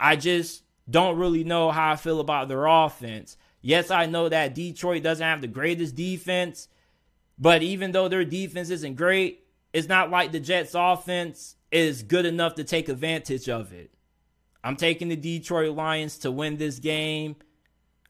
I 0.00 0.16
just 0.16 0.62
don't 0.88 1.18
really 1.18 1.44
know 1.44 1.70
how 1.70 1.92
I 1.92 1.96
feel 1.96 2.20
about 2.20 2.48
their 2.48 2.66
offense. 2.66 3.36
Yes, 3.60 3.90
I 3.90 4.06
know 4.06 4.28
that 4.28 4.54
Detroit 4.54 5.02
doesn't 5.02 5.26
have 5.26 5.40
the 5.40 5.48
greatest 5.48 5.94
defense, 5.94 6.68
but 7.38 7.62
even 7.62 7.92
though 7.92 8.08
their 8.08 8.24
defense 8.24 8.70
isn't 8.70 8.94
great, 8.94 9.44
it's 9.72 9.88
not 9.88 10.10
like 10.10 10.32
the 10.32 10.40
Jets' 10.40 10.74
offense 10.74 11.56
is 11.70 12.02
good 12.02 12.24
enough 12.24 12.54
to 12.54 12.64
take 12.64 12.88
advantage 12.88 13.48
of 13.48 13.72
it. 13.72 13.90
I'm 14.62 14.76
taking 14.76 15.08
the 15.08 15.16
Detroit 15.16 15.74
Lions 15.74 16.18
to 16.18 16.30
win 16.30 16.56
this 16.56 16.78
game. 16.78 17.36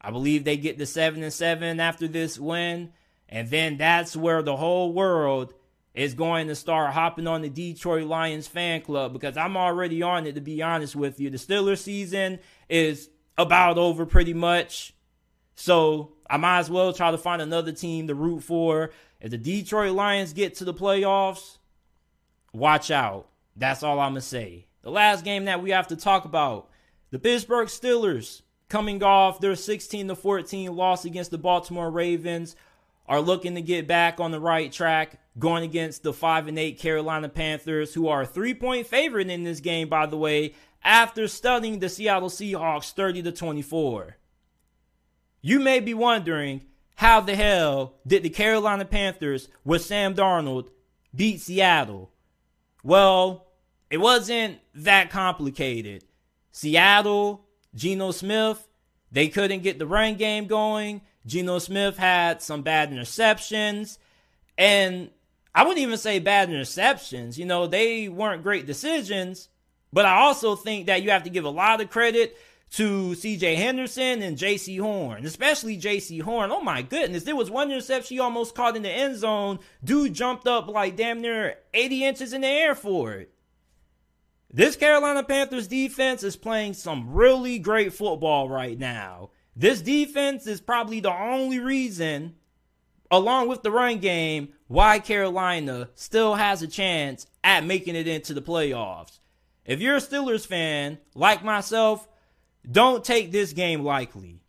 I 0.00 0.10
believe 0.10 0.44
they 0.44 0.56
get 0.56 0.78
the 0.78 0.86
7 0.86 1.22
and 1.22 1.32
7 1.32 1.80
after 1.80 2.06
this 2.06 2.38
win. 2.38 2.92
And 3.28 3.50
then 3.50 3.76
that's 3.76 4.16
where 4.16 4.42
the 4.42 4.56
whole 4.56 4.92
world 4.92 5.54
is 5.94 6.14
going 6.14 6.48
to 6.48 6.54
start 6.54 6.92
hopping 6.92 7.26
on 7.26 7.42
the 7.42 7.48
Detroit 7.48 8.06
Lions 8.06 8.46
fan 8.46 8.82
club 8.82 9.12
because 9.12 9.36
I'm 9.36 9.56
already 9.56 10.02
on 10.02 10.26
it, 10.26 10.34
to 10.34 10.40
be 10.40 10.62
honest 10.62 10.94
with 10.94 11.18
you. 11.18 11.30
The 11.30 11.38
Steelers 11.38 11.78
season 11.78 12.38
is 12.68 13.08
about 13.38 13.78
over 13.78 14.04
pretty 14.04 14.34
much. 14.34 14.92
So 15.54 16.12
I 16.28 16.36
might 16.36 16.58
as 16.60 16.70
well 16.70 16.92
try 16.92 17.10
to 17.10 17.18
find 17.18 17.40
another 17.40 17.72
team 17.72 18.08
to 18.08 18.14
root 18.14 18.42
for. 18.42 18.90
If 19.20 19.30
the 19.30 19.38
Detroit 19.38 19.92
Lions 19.92 20.34
get 20.34 20.56
to 20.56 20.64
the 20.64 20.74
playoffs, 20.74 21.56
watch 22.52 22.90
out. 22.90 23.28
That's 23.56 23.82
all 23.82 23.98
I'm 23.98 24.12
going 24.12 24.20
to 24.20 24.26
say. 24.26 24.66
The 24.82 24.90
last 24.90 25.24
game 25.24 25.46
that 25.46 25.62
we 25.62 25.70
have 25.70 25.88
to 25.88 25.96
talk 25.96 26.26
about 26.26 26.68
the 27.10 27.18
Pittsburgh 27.18 27.68
Steelers 27.68 28.42
coming 28.68 29.02
off 29.02 29.40
their 29.40 29.56
16 29.56 30.14
14 30.14 30.76
loss 30.76 31.04
against 31.04 31.30
the 31.30 31.38
Baltimore 31.38 31.90
Ravens 31.90 32.54
are 33.09 33.21
looking 33.21 33.55
to 33.55 33.62
get 33.62 33.87
back 33.87 34.21
on 34.21 34.31
the 34.31 34.40
right 34.40 34.73
track 34.73 35.21
going 35.38 35.64
against 35.64 36.03
the 36.03 36.12
5 36.12 36.49
and 36.49 36.59
8 36.59 36.79
Carolina 36.79 37.29
Panthers 37.29 37.95
who 37.95 38.09
are 38.09 38.23
a 38.23 38.27
3-point 38.27 38.87
favorite 38.87 39.31
in 39.31 39.45
this 39.45 39.61
game 39.61 39.88
by 39.88 40.07
the 40.07 40.16
way 40.16 40.55
after 40.83 41.29
stunning 41.29 41.79
the 41.79 41.88
Seattle 41.88 42.31
Seahawks 42.31 42.92
30 42.92 43.23
to 43.25 43.33
24. 43.33 44.16
You 45.42 45.61
may 45.61 45.81
be 45.81 45.95
wondering 45.95 46.62
how 46.97 47.21
the 47.21 47.37
hell 47.37 47.97
did 48.07 48.23
the 48.23 48.31
Carolina 48.31 48.85
Panthers 48.85 49.49
with 49.64 49.85
Sam 49.85 50.14
Darnold 50.14 50.69
beat 51.14 51.40
Seattle? 51.40 52.11
Well, 52.83 53.47
it 53.90 53.99
wasn't 53.99 54.59
that 54.75 55.11
complicated. 55.11 56.05
Seattle, 56.51 57.47
Geno 57.75 58.11
Smith, 58.11 58.66
they 59.12 59.29
couldn't 59.29 59.62
get 59.62 59.79
the 59.79 59.87
run 59.87 60.16
game 60.16 60.47
going. 60.47 61.03
Geno 61.26 61.58
Smith 61.58 61.96
had 61.96 62.40
some 62.40 62.62
bad 62.62 62.90
interceptions. 62.90 63.98
And 64.56 65.10
I 65.54 65.62
wouldn't 65.62 65.80
even 65.80 65.98
say 65.98 66.18
bad 66.18 66.48
interceptions. 66.48 67.36
You 67.36 67.44
know, 67.44 67.66
they 67.66 68.08
weren't 68.08 68.42
great 68.42 68.66
decisions. 68.66 69.48
But 69.92 70.04
I 70.04 70.20
also 70.20 70.56
think 70.56 70.86
that 70.86 71.02
you 71.02 71.10
have 71.10 71.24
to 71.24 71.30
give 71.30 71.44
a 71.44 71.50
lot 71.50 71.80
of 71.80 71.90
credit 71.90 72.36
to 72.72 73.10
CJ 73.12 73.56
Henderson 73.56 74.22
and 74.22 74.36
Jaycee 74.36 74.80
Horn, 74.80 75.24
especially 75.24 75.78
Jaycee 75.78 76.20
Horn. 76.20 76.50
Oh 76.50 76.60
my 76.60 76.82
goodness, 76.82 77.22
there 77.22 77.36
was 77.36 77.50
one 77.50 77.70
interception 77.70 78.16
he 78.16 78.20
almost 78.20 78.54
caught 78.54 78.76
in 78.76 78.82
the 78.82 78.90
end 78.90 79.16
zone. 79.16 79.60
Dude 79.84 80.14
jumped 80.14 80.46
up 80.46 80.68
like 80.68 80.96
damn 80.96 81.20
near 81.20 81.56
80 81.72 82.04
inches 82.04 82.32
in 82.32 82.40
the 82.40 82.48
air 82.48 82.74
for 82.74 83.12
it. 83.12 83.32
This 84.52 84.76
Carolina 84.76 85.22
Panthers 85.22 85.68
defense 85.68 86.22
is 86.22 86.36
playing 86.36 86.74
some 86.74 87.12
really 87.12 87.58
great 87.58 87.92
football 87.92 88.48
right 88.48 88.78
now. 88.78 89.30
This 89.57 89.81
defense 89.81 90.47
is 90.47 90.61
probably 90.61 91.01
the 91.01 91.12
only 91.12 91.59
reason, 91.59 92.35
along 93.11 93.49
with 93.49 93.62
the 93.62 93.71
run 93.71 93.99
game, 93.99 94.51
why 94.69 94.99
Carolina 94.99 95.88
still 95.95 96.35
has 96.35 96.61
a 96.61 96.69
chance 96.69 97.27
at 97.42 97.64
making 97.64 97.97
it 97.97 98.07
into 98.07 98.35
the 98.35 98.42
playoffs. 98.42 99.19
If 99.64 99.81
you're 99.81 99.97
a 99.97 100.01
Steelers 100.01 100.47
fan, 100.47 100.99
like 101.14 101.42
myself, 101.42 102.07
don't 102.71 103.03
take 103.03 103.33
this 103.33 103.55
game 103.55 103.83
lightly. 103.83 104.40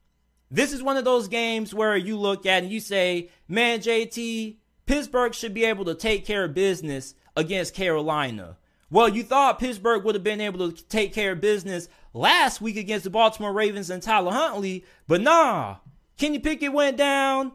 This 0.52 0.74
is 0.74 0.84
one 0.84 0.98
of 0.98 1.06
those 1.06 1.30
games 1.30 1.74
where 1.74 1.96
you 1.96 2.17
look 2.17 2.46
at 2.46 2.63
and 2.63 2.72
you 2.72 2.82
say, 2.82 3.30
man, 3.48 3.80
JT, 3.80 4.58
Pittsburgh 4.86 5.34
should 5.34 5.54
be 5.54 5.65
able 5.65 5.86
to 5.86 5.96
take 5.96 6.26
care 6.26 6.43
of 6.43 6.54
business 6.54 7.15
against 7.36 7.74
Carolina. 7.74 8.58
Well, 8.89 9.10
you 9.10 9.24
thought 9.24 9.60
Pittsburgh 9.60 10.04
would 10.04 10.15
have 10.15 10.24
been 10.24 10.41
able 10.41 10.72
to 10.72 10.84
take 10.86 11.13
care 11.13 11.34
of 11.34 11.41
business 11.41 11.89
last 12.17 12.62
week 12.62 12.77
against 12.77 13.03
the 13.03 13.10
Baltimore 13.10 13.53
Ravens 13.53 13.89
and 13.89 14.01
Tyler 14.01 14.32
Huntley, 14.32 14.86
but 15.08 15.21
nah. 15.21 15.77
Kenny 16.17 16.39
Pickett 16.39 16.73
went 16.73 16.97
down, 16.97 17.51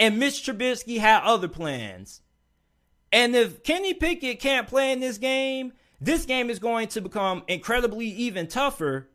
and 0.00 0.18
Mitch 0.18 0.44
Trubisky 0.44 0.98
had 0.98 1.22
other 1.22 1.48
plans. 1.48 2.20
And 3.12 3.36
if 3.36 3.62
Kenny 3.62 3.94
Pickett 3.94 4.40
can't 4.40 4.66
play 4.66 4.90
in 4.90 4.98
this 4.98 5.18
game, 5.18 5.72
this 6.00 6.24
game 6.24 6.50
is 6.50 6.58
going 6.58 6.88
to 6.88 7.00
become 7.00 7.44
incredibly 7.46 8.06
even 8.06 8.48
tougher 8.48 9.08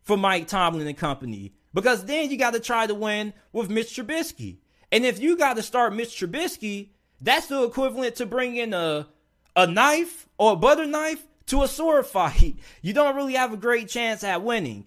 for 0.00 0.16
Mike 0.16 0.48
Tomlin 0.48 0.86
and 0.86 0.96
company. 0.96 1.52
Because 1.74 2.06
then 2.06 2.30
you 2.30 2.38
got 2.38 2.54
to 2.54 2.60
try 2.60 2.86
to 2.86 2.94
win 2.94 3.34
with 3.52 3.70
Mitch 3.70 3.94
Trubisky. 3.94 4.58
And 4.90 5.04
if 5.04 5.20
you 5.20 5.36
got 5.36 5.56
to 5.56 5.62
start 5.62 5.94
Mitch 5.94 6.18
Trubisky, 6.18 6.88
that's 7.20 7.46
the 7.46 7.62
equivalent 7.62 8.16
to 8.16 8.26
bringing 8.26 8.72
a 8.72 9.06
a 9.54 9.66
knife 9.66 10.28
or 10.38 10.52
a 10.52 10.56
butter 10.56 10.86
knife 10.86 11.26
to 11.46 11.62
a 11.62 11.68
sword 11.68 12.06
fight. 12.06 12.56
You 12.82 12.92
don't 12.92 13.16
really 13.16 13.34
have 13.34 13.52
a 13.52 13.56
great 13.56 13.88
chance 13.88 14.24
at 14.24 14.42
winning. 14.42 14.86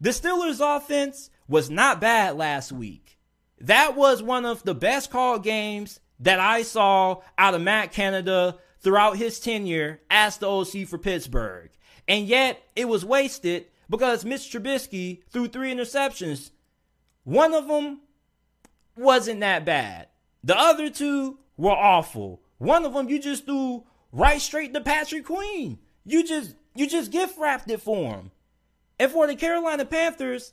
The 0.00 0.10
Steelers' 0.10 0.60
offense 0.60 1.30
was 1.48 1.70
not 1.70 2.00
bad 2.00 2.36
last 2.36 2.72
week. 2.72 3.18
That 3.60 3.96
was 3.96 4.22
one 4.22 4.46
of 4.46 4.62
the 4.62 4.74
best 4.74 5.10
called 5.10 5.44
games 5.44 6.00
that 6.20 6.40
I 6.40 6.62
saw 6.62 7.20
out 7.36 7.54
of 7.54 7.62
Matt 7.62 7.92
Canada 7.92 8.56
throughout 8.80 9.16
his 9.16 9.40
tenure 9.40 10.00
as 10.10 10.38
the 10.38 10.48
OC 10.48 10.86
for 10.88 10.98
Pittsburgh. 10.98 11.70
And 12.08 12.26
yet 12.26 12.62
it 12.74 12.88
was 12.88 13.04
wasted 13.04 13.66
because 13.88 14.24
Mitch 14.24 14.50
Trubisky 14.50 15.22
threw 15.30 15.48
three 15.48 15.72
interceptions. 15.72 16.50
One 17.24 17.54
of 17.54 17.68
them 17.68 18.00
wasn't 18.96 19.40
that 19.40 19.64
bad. 19.64 20.08
The 20.42 20.58
other 20.58 20.88
two 20.88 21.38
were 21.56 21.70
awful. 21.70 22.42
One 22.58 22.84
of 22.84 22.94
them 22.94 23.08
you 23.08 23.18
just 23.20 23.44
threw 23.44 23.84
right 24.12 24.40
straight 24.40 24.74
to 24.74 24.80
Patrick 24.80 25.24
Queen. 25.24 25.78
You 26.04 26.24
just 26.24 26.54
you 26.74 26.88
just 26.88 27.10
gift 27.10 27.38
wrapped 27.38 27.70
it 27.70 27.80
for 27.80 28.14
him. 28.14 28.30
And 28.98 29.10
for 29.10 29.26
the 29.26 29.34
Carolina 29.34 29.84
Panthers, 29.84 30.52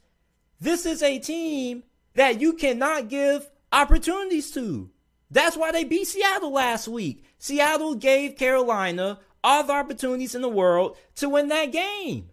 this 0.60 0.86
is 0.86 1.04
a 1.04 1.20
team 1.20 1.84
that 2.16 2.42
you 2.42 2.54
cannot 2.54 3.10
give 3.10 3.50
opportunities 3.72 4.52
to. 4.52 4.90
That's 5.30 5.58
why 5.58 5.72
they 5.72 5.84
beat 5.84 6.08
Seattle 6.08 6.54
last 6.54 6.88
week. 6.88 7.24
Seattle 7.38 7.96
gave 7.96 8.38
Carolina 8.38 9.20
all 9.44 9.64
the 9.64 9.74
opportunities 9.74 10.34
in 10.34 10.42
the 10.42 10.50
world 10.50 10.98
to 11.16 11.30
win 11.30 11.50
that 11.50 11.72
game. 11.72 12.30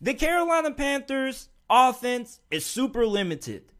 The 0.00 0.14
Carolina 0.14 0.70
Panthers 0.70 1.48
offense 1.68 2.40
is 2.50 2.64
super 2.64 3.06
limited. 3.06 3.72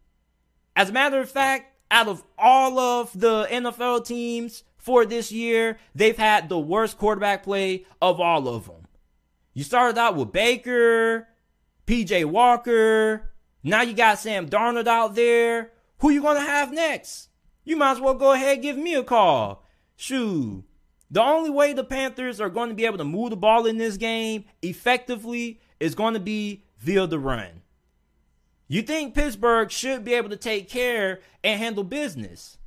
As 0.75 0.91
a 0.91 0.93
matter 0.93 1.21
of 1.21 1.31
fact, 1.31 1.75
out 1.91 2.09
of 2.09 2.25
all 2.37 2.79
of 2.79 3.19
the 3.19 3.47
NFL 3.51 4.07
teams 4.07 4.65
for 4.89 5.05
this 5.05 5.31
year, 5.31 5.79
they've 5.95 6.17
had 6.17 6.49
the 6.49 6.59
worst 6.59 6.97
quarterback 6.97 7.43
play 7.43 7.85
of 8.01 8.23
all 8.23 8.49
of 8.49 8.65
them. 8.65 8.87
You 9.53 9.63
started 9.63 9.99
out 9.99 10.17
with 10.17 10.33
Baker, 10.33 11.29
PJ 11.87 12.25
Walker, 12.25 13.31
now 13.63 13.83
you 13.83 13.93
got 13.93 14.19
Sam 14.19 14.49
Darnold 14.49 14.87
out 14.87 15.15
there. 15.15 15.73
Who 15.99 16.09
you 16.09 16.23
gonna 16.23 16.41
have 16.41 16.73
next? 16.73 17.29
You 17.65 17.77
might 17.77 17.93
as 17.93 18.01
well 18.01 18.15
go 18.15 18.33
ahead 18.33 18.55
and 18.55 18.63
give 18.63 18.79
me 18.79 18.95
a 18.95 19.05
call. 19.05 19.63
Shoo. 19.95 20.65
The 21.11 21.23
only 21.23 21.51
way 21.51 21.75
the 21.75 21.85
Panthers 21.85 22.41
are 22.41 22.49
going 22.49 22.71
to 22.71 22.75
be 22.75 22.87
able 22.87 22.97
to 22.97 23.05
move 23.05 23.29
the 23.29 23.37
ball 23.37 23.67
in 23.67 23.77
this 23.77 23.99
game 23.99 24.45
effectively 24.63 25.61
is 25.81 25.95
going 25.95 26.15
to 26.15 26.21
be 26.21 26.65
via 26.79 27.07
the 27.07 27.19
run. 27.19 27.61
You 28.69 28.81
think 28.81 29.15
Pittsburgh 29.15 29.71
should 29.71 30.03
be 30.03 30.15
able 30.15 30.31
to 30.31 30.37
take 30.37 30.71
care 30.71 31.21
and 31.45 31.59
handle 31.61 31.85
business 31.85 32.58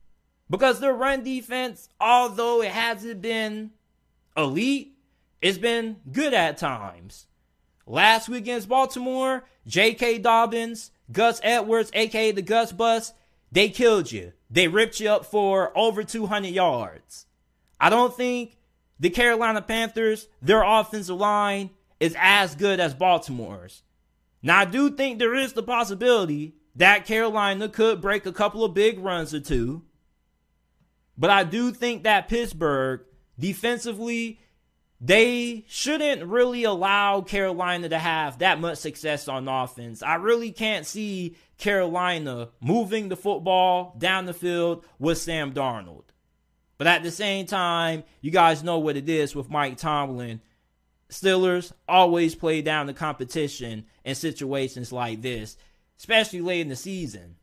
because 0.52 0.82
their 0.82 0.94
run 0.94 1.24
defense, 1.24 1.88
although 2.00 2.62
it 2.62 2.72
hasn't 2.72 3.22
been 3.22 3.72
elite, 4.36 4.98
it's 5.42 5.58
been 5.58 5.96
good 6.12 6.34
at 6.34 6.58
times. 6.58 7.26
Last 7.88 8.30
week 8.30 8.40
against 8.40 8.70
Baltimore, 8.70 9.46
J.K. 9.66 10.20
Dobbins, 10.20 10.92
Gus 11.12 11.40
Edwards, 11.42 11.90
aka 11.94 12.32
the 12.32 12.42
Gus 12.42 12.74
Bus, 12.74 13.14
they 13.52 13.70
killed 13.70 14.12
you. 14.12 14.34
They 14.50 14.68
ripped 14.68 15.00
you 15.00 15.10
up 15.10 15.26
for 15.26 15.76
over 15.76 16.04
200 16.04 16.50
yards. 16.50 17.26
I 17.80 17.90
don't 17.90 18.16
think 18.16 18.58
the 19.00 19.10
Carolina 19.10 19.62
Panthers, 19.62 20.28
their 20.42 20.64
offensive 20.64 21.16
line, 21.16 21.70
is 22.00 22.16
as 22.20 22.56
good 22.56 22.82
as 22.82 22.94
Baltimore's. 22.94 23.84
Now, 24.44 24.60
I 24.60 24.66
do 24.66 24.90
think 24.92 25.18
there 25.18 25.36
is 25.36 25.54
the 25.54 25.64
possibility 25.64 26.56
that 26.76 27.06
Carolina 27.06 27.70
could 27.70 28.02
break 28.02 28.26
a 28.26 28.34
couple 28.34 28.66
of 28.66 28.74
big 28.74 29.00
runs 29.00 29.34
or 29.34 29.40
two. 29.40 29.84
But 31.22 31.30
I 31.30 31.44
do 31.44 31.72
think 31.72 32.02
that 32.04 32.30
Pittsburgh, 32.30 33.02
defensively, 33.38 34.40
they 35.00 35.66
shouldn't 35.68 36.26
really 36.26 36.64
allow 36.64 37.22
Carolina 37.22 37.90
to 37.90 38.00
have 38.00 38.40
that 38.40 38.60
much 38.60 38.80
success 38.80 39.28
on 39.28 39.48
offense. 39.48 40.02
I 40.02 40.16
really 40.16 40.52
can't 40.52 40.84
see 40.84 41.36
Carolina 41.60 42.50
moving 42.60 43.10
the 43.10 43.16
football 43.16 43.96
down 44.00 44.26
the 44.26 44.34
field 44.34 44.84
with 44.98 45.20
Sam 45.20 45.54
Darnold. 45.54 46.06
But 46.80 46.88
at 46.88 47.04
the 47.04 47.12
same 47.12 47.46
time, 47.46 48.04
you 48.22 48.32
guys 48.32 48.64
know 48.64 48.80
what 48.80 48.98
it 48.98 49.08
is 49.08 49.36
with 49.36 49.48
Mike 49.48 49.78
Tomlin. 49.78 50.42
Steelers 51.12 51.72
always 51.88 52.34
play 52.34 52.64
down 52.64 52.88
the 52.88 52.96
competition 52.96 53.86
in 54.04 54.16
situations 54.16 54.92
like 54.92 55.22
this, 55.22 55.56
especially 56.00 56.42
late 56.42 56.62
in 56.62 56.70
the 56.70 56.76
season. 56.76 57.36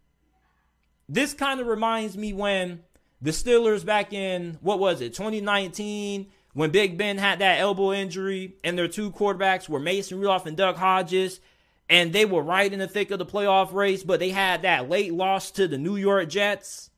This 1.08 1.32
kind 1.32 1.60
of 1.60 1.68
reminds 1.68 2.16
me 2.16 2.32
when 2.32 2.82
the 3.20 3.30
Steelers 3.30 3.84
back 3.84 4.12
in, 4.12 4.58
what 4.60 4.78
was 4.78 5.00
it, 5.00 5.14
2019, 5.14 6.28
when 6.54 6.70
Big 6.70 6.96
Ben 6.96 7.18
had 7.18 7.40
that 7.40 7.58
elbow 7.58 7.92
injury 7.92 8.56
and 8.64 8.78
their 8.78 8.88
two 8.88 9.10
quarterbacks 9.10 9.68
were 9.68 9.80
Mason 9.80 10.18
Rudolph 10.18 10.46
and 10.46 10.56
Duck 10.56 10.76
Hodges, 10.76 11.40
and 11.88 12.12
they 12.12 12.24
were 12.24 12.42
right 12.42 12.72
in 12.72 12.78
the 12.78 12.88
thick 12.88 13.10
of 13.10 13.18
the 13.18 13.26
playoff 13.26 13.72
race, 13.72 14.02
but 14.02 14.20
they 14.20 14.30
had 14.30 14.62
that 14.62 14.88
late 14.88 15.12
loss 15.12 15.50
to 15.52 15.66
the 15.66 15.78
New 15.78 15.96
York 15.96 16.28
Jets, 16.28 16.90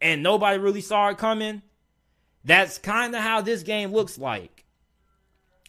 and 0.00 0.22
nobody 0.22 0.58
really 0.58 0.80
saw 0.80 1.08
it 1.08 1.18
coming. 1.18 1.62
That's 2.44 2.78
kind 2.78 3.14
of 3.14 3.22
how 3.22 3.40
this 3.40 3.62
game 3.62 3.92
looks 3.92 4.18
like. 4.18 4.64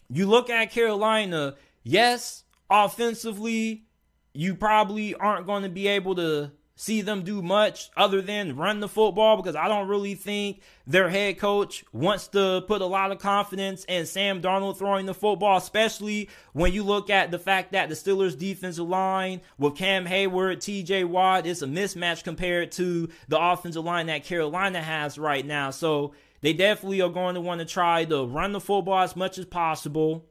You 0.08 0.26
look 0.26 0.50
at 0.50 0.70
Carolina, 0.70 1.56
yes, 1.82 2.44
offensively, 2.70 3.86
you 4.32 4.54
probably 4.54 5.14
aren't 5.14 5.46
going 5.46 5.62
to 5.62 5.68
be 5.68 5.88
able 5.88 6.14
to 6.16 6.52
see 6.76 7.00
them 7.00 7.22
do 7.22 7.40
much 7.40 7.90
other 7.96 8.20
than 8.20 8.54
run 8.54 8.80
the 8.80 8.88
football 8.88 9.38
because 9.38 9.56
I 9.56 9.66
don't 9.66 9.88
really 9.88 10.14
think 10.14 10.60
their 10.86 11.08
head 11.08 11.38
coach 11.38 11.84
wants 11.90 12.28
to 12.28 12.62
put 12.68 12.82
a 12.82 12.86
lot 12.86 13.10
of 13.10 13.18
confidence 13.18 13.84
in 13.84 14.04
Sam 14.04 14.42
Darnold 14.42 14.76
throwing 14.76 15.06
the 15.06 15.14
football, 15.14 15.56
especially 15.56 16.28
when 16.52 16.74
you 16.74 16.84
look 16.84 17.08
at 17.08 17.30
the 17.30 17.38
fact 17.38 17.72
that 17.72 17.88
the 17.88 17.94
Steelers' 17.94 18.38
defensive 18.38 18.86
line 18.86 19.40
with 19.58 19.74
Cam 19.74 20.04
Heyward, 20.04 20.58
TJ 20.58 21.06
Watt 21.06 21.46
is 21.46 21.62
a 21.62 21.66
mismatch 21.66 22.22
compared 22.22 22.70
to 22.72 23.08
the 23.26 23.40
offensive 23.40 23.84
line 23.84 24.06
that 24.06 24.24
Carolina 24.24 24.82
has 24.82 25.18
right 25.18 25.44
now. 25.44 25.70
So 25.70 26.12
they 26.42 26.52
definitely 26.52 27.00
are 27.00 27.08
going 27.08 27.36
to 27.36 27.40
want 27.40 27.60
to 27.60 27.64
try 27.64 28.04
to 28.04 28.26
run 28.26 28.52
the 28.52 28.60
football 28.60 29.00
as 29.00 29.16
much 29.16 29.38
as 29.38 29.46
possible 29.46 30.26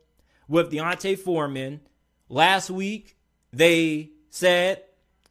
with 0.48 0.72
D'Onta 0.72 1.18
Foreman. 1.18 1.82
Last 2.30 2.70
week, 2.70 3.18
they 3.52 4.12
said 4.30 4.84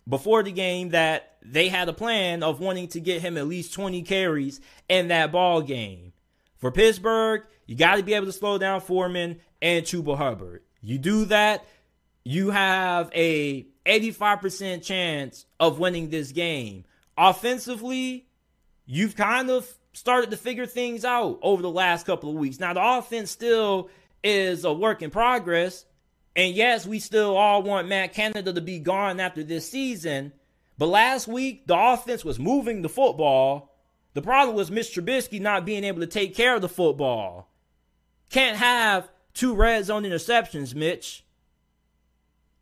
before 0.09 0.43
the 0.43 0.53
game 0.53 0.91
that 0.91 1.37
they 1.43 1.69
had 1.69 1.89
a 1.89 1.93
plan 1.93 2.43
of 2.43 2.61
wanting 2.61 2.89
to 2.89 3.01
get 3.01 3.23
him 3.23 3.37
at 3.37 3.47
least 3.47 3.75
20 3.75 4.03
carries 4.03 4.61
in 4.89 5.09
that 5.09 5.33
ball 5.33 5.63
game. 5.63 6.13
For 6.57 6.71
Pittsburgh, 6.71 7.43
you 7.67 7.77
got 7.77 7.97
to 7.97 8.03
be 8.03 8.15
able 8.15 8.27
to 8.27 8.33
slow 8.33 8.59
down 8.59 8.81
Foreman 8.81 9.41
and 9.61 9.85
Chuba 9.85 10.17
Hubbard. 10.17 10.63
You 10.81 10.99
do 10.99 11.27
that, 11.27 11.67
you 12.25 12.51
have 12.51 13.11
a 13.15 13.67
85% 13.87 14.83
chance 14.83 15.47
of 15.61 15.79
winning 15.79 16.11
this 16.11 16.33
game. 16.33 16.85
Offensively, 17.17 18.27
you've 18.87 19.17
kind 19.17 19.51
of 19.51 19.71
started 19.93 20.31
to 20.31 20.37
figure 20.37 20.67
things 20.67 21.05
out 21.05 21.39
over 21.43 21.63
the 21.63 21.71
last 21.71 22.07
couple 22.07 22.31
of 22.31 22.37
weeks. 22.37 22.59
Now, 22.59 22.73
the 22.73 22.83
offense 22.83 23.31
still 23.31 23.91
is 24.23 24.65
a 24.65 24.73
work 24.73 25.03
in 25.03 25.11
progress, 25.11 25.85
and 26.37 26.55
yes, 26.55 26.87
we 26.87 26.99
still 26.99 27.37
all 27.37 27.63
want 27.63 27.89
Matt 27.89 28.13
Canada 28.13 28.53
to 28.53 28.61
be 28.61 28.79
gone 28.79 29.21
after 29.21 29.45
this 29.45 29.71
season. 29.71 30.33
But 30.77 30.87
last 30.87 31.29
week, 31.29 31.67
the 31.67 31.79
offense 31.79 32.25
was 32.25 32.39
moving 32.39 32.83
the 32.83 32.89
football. 32.89 33.77
The 34.15 34.23
problem 34.23 34.57
was 34.57 34.71
Mr. 34.71 35.03
Trubisky 35.03 35.41
not 35.41 35.65
being 35.65 35.85
able 35.85 36.01
to 36.01 36.07
take 36.07 36.35
care 36.35 36.57
of 36.57 36.63
the 36.63 36.69
football. 36.69 37.51
Can't 38.31 38.57
have 38.57 39.09
two 39.33 39.55
red 39.55 39.85
zone 39.85 40.03
interceptions, 40.03 40.75
Mitch. 40.75 41.25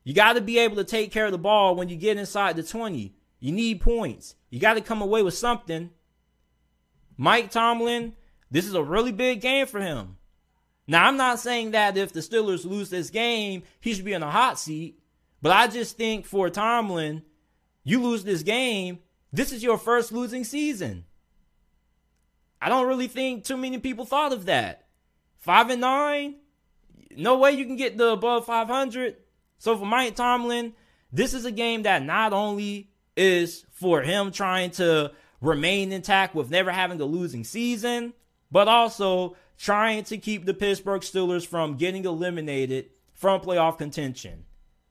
You 0.05 0.13
got 0.13 0.35
to 0.35 0.41
be 0.41 0.59
able 0.59 0.77
to 0.77 0.85
take 0.85 1.13
care 1.13 1.27
of 1.27 1.33
the 1.33 1.39
ball 1.39 1.75
when 1.75 1.89
you 1.89 1.97
get 1.97 2.19
inside 2.19 2.57
the 2.57 2.63
20. 2.63 3.15
You 3.41 3.53
need 3.53 3.81
points. 3.81 4.35
You 4.51 4.61
got 4.61 4.75
to 4.75 4.81
come 4.81 5.01
away 5.01 5.23
with 5.23 5.35
something. 5.35 5.91
Mike 7.17 7.51
Tomlin, 7.51 8.15
this 8.51 8.67
is 8.67 8.75
a 8.75 8.83
really 8.83 9.13
big 9.13 9.41
game 9.41 9.67
for 9.67 9.81
him. 9.81 10.17
Now, 10.93 11.07
I'm 11.07 11.17
not 11.17 11.41
saying 11.41 11.71
that 11.71 11.97
if 11.97 12.13
the 12.13 12.21
Steelers 12.21 12.67
lose 12.67 12.91
this 12.91 13.09
game, 13.09 13.63
he 13.81 13.95
should 13.95 14.05
be 14.05 14.13
in 14.13 14.23
a 14.23 14.31
hot 14.31 14.59
seat. 14.59 15.01
But 15.41 15.53
I 15.53 15.67
just 15.67 15.97
think 15.97 16.27
for 16.27 16.51
Tomlin, 16.51 17.23
you 17.83 18.03
lose 18.03 18.25
this 18.25 18.43
game, 18.43 18.99
this 19.33 19.53
is 19.53 19.63
your 19.63 19.79
first 19.79 20.13
losing 20.13 20.45
season. 20.45 21.07
I 22.61 22.69
don't 22.69 22.87
really 22.87 23.09
think 23.09 23.45
too 23.45 23.57
many 23.57 23.79
people 23.79 24.05
thought 24.05 24.35
of 24.35 24.45
that. 24.45 24.85
Five 25.39 25.71
and 25.71 25.81
nine, 25.81 26.35
no 27.17 27.39
way 27.39 27.53
you 27.53 27.65
can 27.65 27.77
get 27.77 27.97
the 27.97 28.09
above 28.11 28.45
500. 28.45 29.17
So 29.57 29.79
for 29.79 29.87
Mike 29.87 30.15
Tomlin, 30.15 30.75
this 31.11 31.33
is 31.33 31.47
a 31.47 31.51
game 31.51 31.85
that 31.85 32.05
not 32.05 32.35
only 32.35 32.91
is 33.17 33.65
for 33.73 34.03
him 34.03 34.31
trying 34.31 34.73
to 34.73 35.13
remain 35.41 35.91
intact 35.91 36.35
with 36.35 36.51
never 36.51 36.71
having 36.71 37.01
a 37.01 37.07
losing 37.07 37.45
season, 37.45 38.13
but 38.51 38.69
also 38.69 39.37
trying 39.63 40.03
to 40.03 40.19
keep 40.19 40.45
the 40.45 40.53
Pittsburgh 40.53 41.03
Steelers 41.03 41.47
from 41.47 41.77
getting 41.77 42.05
eliminated 42.05 42.87
from 43.13 43.41
playoff 43.41 43.79
contention. 43.79 44.45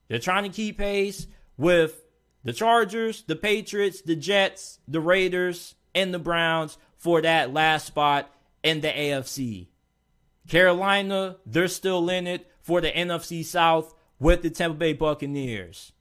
They're 0.08 0.18
trying 0.18 0.44
to 0.44 0.48
keep 0.48 0.78
pace 0.78 1.26
with 1.58 2.06
the 2.42 2.54
Chargers, 2.54 3.22
the 3.24 3.36
Patriots, 3.36 4.00
the 4.00 4.16
Jets, 4.16 4.78
the 4.88 5.00
Raiders, 5.00 5.74
and 5.94 6.14
the 6.14 6.18
Browns 6.18 6.78
for 6.96 7.20
that 7.20 7.52
last 7.52 7.86
spot 7.86 8.34
in 8.62 8.80
the 8.80 8.88
AFC. 8.88 9.68
Carolina, 10.48 11.36
they're 11.44 11.68
still 11.68 12.08
in 12.08 12.26
it 12.26 12.50
for 12.62 12.80
the 12.80 12.90
NFC 12.90 13.44
South 13.44 13.94
with 14.18 14.40
the 14.40 14.48
Tampa 14.48 14.78
Bay 14.78 14.94
Buccaneers. 14.94 15.92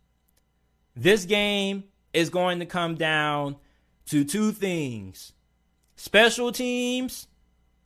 This 0.95 1.25
game 1.25 1.83
is 2.13 2.29
going 2.29 2.59
to 2.59 2.65
come 2.65 2.95
down 2.95 3.57
to 4.05 4.23
two 4.23 4.53
things 4.53 5.33
special 5.97 6.53
teams, 6.53 7.27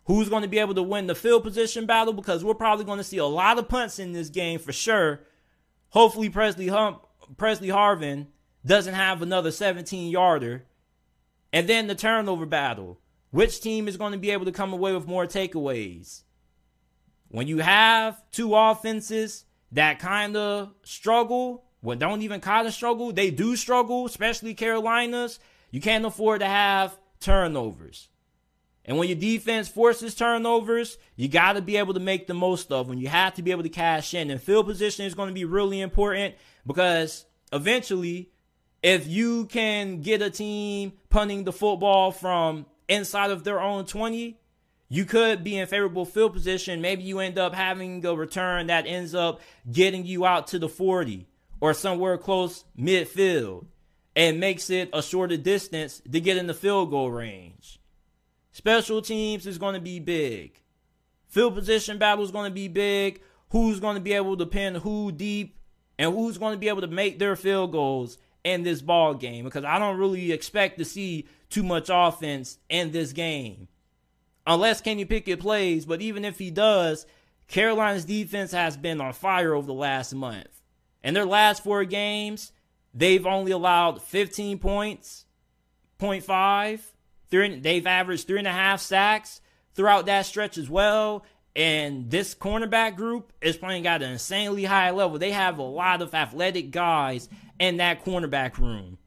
who's 0.05 0.29
going 0.29 0.43
to 0.43 0.47
be 0.47 0.59
able 0.59 0.75
to 0.75 0.83
win 0.83 1.07
the 1.07 1.15
field 1.15 1.43
position 1.43 1.85
battle, 1.85 2.13
because 2.13 2.43
we're 2.43 2.53
probably 2.53 2.85
going 2.85 2.97
to 2.97 3.03
see 3.03 3.17
a 3.17 3.25
lot 3.25 3.57
of 3.57 3.67
punts 3.67 3.99
in 3.99 4.13
this 4.13 4.29
game 4.29 4.59
for 4.59 4.73
sure. 4.73 5.21
Hopefully, 5.89 6.29
Pressley, 6.29 6.67
Hump, 6.67 7.05
Pressley 7.37 7.69
Harvin 7.69 8.27
doesn't 8.65 8.93
have 8.93 9.21
another 9.21 9.51
17 9.51 10.09
yarder. 10.09 10.65
And 11.53 11.67
then 11.67 11.87
the 11.87 11.95
turnover 11.95 12.45
battle. 12.45 12.99
Which 13.31 13.61
team 13.61 13.87
is 13.87 13.97
going 13.97 14.13
to 14.13 14.17
be 14.17 14.31
able 14.31 14.45
to 14.45 14.51
come 14.51 14.73
away 14.73 14.93
with 14.93 15.07
more 15.07 15.25
takeaways? 15.25 16.23
When 17.29 17.47
you 17.47 17.57
have 17.59 18.21
two 18.31 18.55
offenses 18.55 19.45
that 19.71 19.99
kind 19.99 20.37
of 20.37 20.73
struggle, 20.83 21.65
well, 21.81 21.97
don't 21.97 22.21
even 22.21 22.39
kind 22.39 22.67
of 22.67 22.73
struggle, 22.73 23.11
they 23.11 23.31
do 23.31 23.55
struggle, 23.55 24.05
especially 24.05 24.53
Carolinas, 24.53 25.39
you 25.71 25.81
can't 25.81 26.05
afford 26.05 26.39
to 26.39 26.47
have 26.47 26.97
turnovers. 27.19 28.07
And 28.85 28.97
when 28.97 29.07
your 29.07 29.17
defense 29.17 29.67
forces 29.67 30.13
turnovers, 30.13 30.97
you 31.15 31.27
got 31.27 31.53
to 31.53 31.61
be 31.61 31.77
able 31.77 31.95
to 31.95 31.99
make 31.99 32.27
the 32.27 32.35
most 32.35 32.71
of 32.71 32.87
them. 32.87 32.99
You 32.99 33.07
have 33.07 33.33
to 33.35 33.41
be 33.41 33.51
able 33.51 33.63
to 33.63 33.69
cash 33.69 34.13
in. 34.13 34.29
And 34.29 34.41
field 34.41 34.67
position 34.67 35.05
is 35.05 35.15
going 35.15 35.29
to 35.29 35.33
be 35.33 35.45
really 35.45 35.81
important 35.81 36.35
because 36.67 37.25
eventually, 37.51 38.29
if 38.83 39.07
you 39.07 39.45
can 39.45 40.01
get 40.01 40.21
a 40.21 40.29
team 40.29 40.93
punting 41.09 41.43
the 41.43 41.51
football 41.51 42.11
from 42.11 42.67
inside 42.87 43.31
of 43.31 43.43
their 43.43 43.59
own 43.59 43.85
20, 43.85 44.39
you 44.87 45.05
could 45.05 45.43
be 45.43 45.57
in 45.57 45.67
favorable 45.67 46.05
field 46.05 46.33
position. 46.33 46.81
Maybe 46.81 47.03
you 47.03 47.19
end 47.19 47.39
up 47.39 47.55
having 47.55 48.05
a 48.05 48.13
return 48.13 48.67
that 48.67 48.85
ends 48.85 49.15
up 49.15 49.41
getting 49.71 50.05
you 50.05 50.27
out 50.27 50.47
to 50.47 50.59
the 50.59 50.69
40 50.69 51.27
or 51.59 51.73
somewhere 51.73 52.19
close 52.19 52.65
midfield 52.77 53.65
and 54.15 54.39
makes 54.39 54.69
it 54.69 54.89
a 54.93 55.01
shorter 55.01 55.37
distance 55.37 56.03
to 56.11 56.21
get 56.21 56.37
in 56.37 56.45
the 56.45 56.53
field 56.53 56.91
goal 56.91 57.09
range. 57.09 57.79
Special 58.55 59.01
teams 59.01 59.45
is 59.45 59.57
going 59.57 59.73
to 59.73 59.81
be 59.81 59.99
big. 59.99 60.61
Field 61.27 61.55
position 61.55 61.97
battle 61.97 62.23
is 62.23 62.31
going 62.31 62.49
to 62.49 62.55
be 62.55 62.69
big. 62.69 63.19
Who's 63.49 63.81
going 63.81 63.95
to 63.95 64.01
be 64.01 64.13
able 64.13 64.37
to 64.37 64.45
pin 64.45 64.75
who 64.75 65.11
deep 65.11 65.59
and 65.99 66.13
who's 66.13 66.37
going 66.37 66.53
to 66.53 66.57
be 66.57 66.69
able 66.69 66.79
to 66.79 66.87
make 66.87 67.19
their 67.19 67.35
field 67.35 67.73
goals 67.73 68.17
in 68.45 68.63
this 68.63 68.81
ball 68.81 69.13
game 69.13 69.43
because 69.43 69.65
I 69.65 69.77
don't 69.77 69.97
really 69.97 70.31
expect 70.31 70.77
to 70.77 70.85
see 70.85 71.27
too 71.49 71.63
much 71.63 71.89
offense 71.91 72.57
in 72.69 72.93
this 72.93 73.11
game. 73.11 73.67
Unless 74.47 74.79
Kenny 74.79 75.03
Pickett 75.03 75.41
plays, 75.41 75.85
but 75.85 76.01
even 76.01 76.23
if 76.23 76.39
he 76.39 76.49
does, 76.49 77.05
Carolina's 77.49 78.05
defense 78.05 78.53
has 78.53 78.77
been 78.77 79.01
on 79.01 79.11
fire 79.11 79.53
over 79.53 79.67
the 79.67 79.73
last 79.73 80.15
month. 80.15 80.61
In 81.03 81.13
their 81.13 81.25
last 81.25 81.61
four 81.61 81.83
games, 81.83 82.53
they've 82.93 83.25
only 83.25 83.51
allowed 83.51 84.01
15 84.01 84.59
points, 84.59 85.25
0.5. 85.99 86.79
Three, 87.29 87.59
they've 87.59 87.85
averaged 87.85 88.27
three 88.27 88.39
and 88.39 88.47
a 88.47 88.51
half 88.51 88.81
sacks 88.81 89.41
throughout 89.73 90.05
that 90.07 90.25
stretch 90.25 90.57
as 90.57 90.69
well. 90.69 91.25
And 91.55 92.11
this 92.11 92.35
cornerback 92.35 92.97
group 92.97 93.31
is 93.41 93.55
playing 93.55 93.87
at 93.87 94.01
an 94.01 94.11
insanely 94.11 94.65
high 94.65 94.91
level. 94.91 95.17
They 95.17 95.31
have 95.31 95.57
a 95.57 95.63
lot 95.63 96.01
of 96.01 96.13
athletic 96.13 96.71
guys 96.71 97.29
in 97.59 97.77
that 97.77 98.03
cornerback 98.03 98.57
room. 98.57 98.97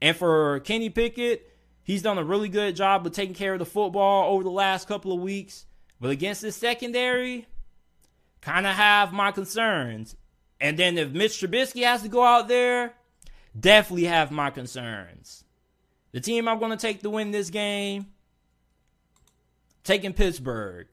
And 0.00 0.16
for 0.16 0.60
Kenny 0.60 0.90
Pickett, 0.90 1.50
he's 1.82 2.02
done 2.02 2.18
a 2.18 2.24
really 2.24 2.48
good 2.48 2.76
job 2.76 3.04
of 3.04 3.12
taking 3.12 3.34
care 3.34 3.54
of 3.54 3.58
the 3.58 3.66
football 3.66 4.32
over 4.32 4.44
the 4.44 4.50
last 4.50 4.86
couple 4.86 5.12
of 5.12 5.20
weeks. 5.20 5.66
But 6.00 6.10
against 6.10 6.42
the 6.42 6.52
secondary, 6.52 7.46
kind 8.40 8.66
of 8.66 8.74
have 8.74 9.12
my 9.12 9.32
concerns. 9.32 10.14
And 10.60 10.78
then 10.78 10.96
if 10.96 11.10
Mitch 11.10 11.40
Trubisky 11.40 11.82
has 11.84 12.02
to 12.02 12.08
go 12.08 12.22
out 12.22 12.46
there, 12.46 12.94
definitely 13.58 14.04
have 14.04 14.30
my 14.30 14.50
concerns. 14.50 15.44
The 16.12 16.20
team 16.20 16.48
I'm 16.48 16.58
going 16.58 16.70
to 16.70 16.76
take 16.76 17.02
to 17.02 17.10
win 17.10 17.30
this 17.30 17.50
game, 17.50 18.06
taking 19.84 20.12
Pittsburgh. 20.12 20.86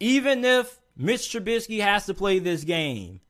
Even 0.00 0.44
if 0.44 0.80
Mitch 0.96 1.28
Trubisky 1.30 1.80
has 1.80 2.06
to 2.06 2.14
play 2.14 2.38
this 2.38 2.64
game, 2.64 3.20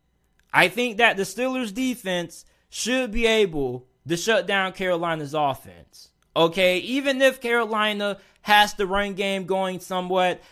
I 0.53 0.69
think 0.69 0.99
that 0.99 1.17
the 1.17 1.23
Steelers 1.23 1.73
defense 1.73 2.45
should 2.69 3.11
be 3.11 3.27
able 3.27 3.87
to 4.07 4.17
shut 4.17 4.47
down 4.47 4.73
Carolina's 4.73 5.35
offense. 5.35 6.11
Okay, 6.37 6.79
even 6.79 7.23
if 7.23 7.41
Carolina 7.41 8.19
has 8.43 8.75
the 8.75 8.87
run 8.87 9.15
game 9.15 9.47
going 9.47 9.81
somewhat, 9.81 10.43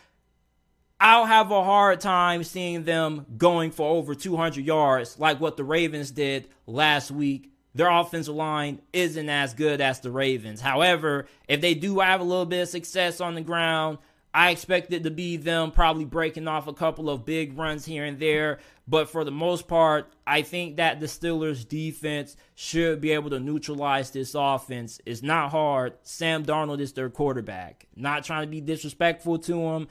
I'll 1.00 1.26
have 1.26 1.50
a 1.50 1.64
hard 1.64 2.00
time 2.00 2.44
seeing 2.44 2.84
them 2.84 3.26
going 3.36 3.72
for 3.72 3.88
over 3.88 4.14
200 4.14 4.64
yards 4.64 5.18
like 5.18 5.40
what 5.40 5.56
the 5.56 5.64
Ravens 5.64 6.12
did 6.12 6.48
last 6.66 7.10
week. 7.10 7.51
Their 7.74 7.90
offensive 7.90 8.34
line 8.34 8.80
isn't 8.92 9.28
as 9.28 9.54
good 9.54 9.80
as 9.80 10.00
the 10.00 10.10
Ravens. 10.10 10.60
However, 10.60 11.26
if 11.48 11.60
they 11.60 11.74
do 11.74 12.00
have 12.00 12.20
a 12.20 12.24
little 12.24 12.44
bit 12.44 12.62
of 12.62 12.68
success 12.68 13.20
on 13.20 13.34
the 13.34 13.40
ground, 13.40 13.98
I 14.34 14.50
expect 14.50 14.92
it 14.92 15.02
to 15.02 15.10
be 15.10 15.36
them 15.36 15.72
probably 15.72 16.06
breaking 16.06 16.48
off 16.48 16.66
a 16.66 16.72
couple 16.72 17.10
of 17.10 17.24
big 17.24 17.56
runs 17.58 17.84
here 17.84 18.04
and 18.04 18.18
there. 18.18 18.60
But 18.88 19.10
for 19.10 19.24
the 19.24 19.30
most 19.30 19.68
part, 19.68 20.12
I 20.26 20.42
think 20.42 20.76
that 20.76 21.00
the 21.00 21.06
Steelers 21.06 21.68
defense 21.68 22.36
should 22.54 23.00
be 23.00 23.12
able 23.12 23.30
to 23.30 23.40
neutralize 23.40 24.10
this 24.10 24.34
offense. 24.34 25.00
It's 25.04 25.22
not 25.22 25.50
hard. 25.50 25.94
Sam 26.02 26.44
Darnold 26.44 26.80
is 26.80 26.94
their 26.94 27.10
quarterback. 27.10 27.86
Not 27.94 28.24
trying 28.24 28.44
to 28.44 28.50
be 28.50 28.60
disrespectful 28.60 29.38
to 29.40 29.60
him 29.60 29.88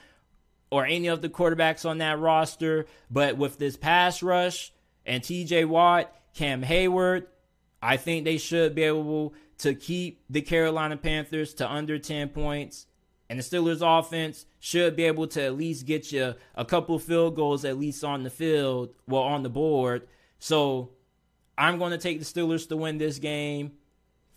or 0.71 0.85
any 0.85 1.07
of 1.07 1.21
the 1.21 1.29
quarterbacks 1.29 1.87
on 1.87 1.99
that 1.99 2.19
roster, 2.19 2.87
but 3.11 3.37
with 3.37 3.59
this 3.59 3.77
pass 3.77 4.23
rush 4.23 4.71
and 5.05 5.21
TJ 5.21 5.65
Watt, 5.65 6.15
Cam 6.33 6.63
Heyward, 6.63 7.27
I 7.81 7.97
think 7.97 8.25
they 8.25 8.37
should 8.37 8.75
be 8.75 8.83
able 8.83 9.33
to 9.59 9.73
keep 9.73 10.21
the 10.29 10.41
Carolina 10.41 10.97
Panthers 10.97 11.53
to 11.55 11.69
under 11.69 11.97
10 11.97 12.29
points 12.29 12.87
and 13.31 13.39
the 13.39 13.43
Steelers 13.43 13.79
offense 13.81 14.45
should 14.59 14.97
be 14.97 15.05
able 15.05 15.25
to 15.25 15.41
at 15.41 15.55
least 15.55 15.85
get 15.85 16.11
you 16.11 16.35
a 16.53 16.65
couple 16.65 16.99
field 16.99 17.33
goals 17.33 17.63
at 17.63 17.79
least 17.79 18.03
on 18.03 18.23
the 18.23 18.29
field, 18.29 18.93
well 19.07 19.21
on 19.21 19.41
the 19.41 19.49
board. 19.49 20.05
So 20.37 20.89
I'm 21.57 21.79
going 21.79 21.91
to 21.91 21.97
take 21.97 22.19
the 22.19 22.25
Steelers 22.25 22.67
to 22.67 22.75
win 22.75 22.97
this 22.97 23.19
game 23.19 23.71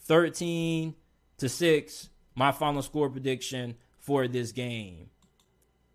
13 0.03 0.95
to 1.39 1.49
6, 1.49 2.09
my 2.37 2.53
final 2.53 2.83
score 2.83 3.11
prediction 3.11 3.75
for 3.99 4.29
this 4.29 4.53
game. 4.53 5.11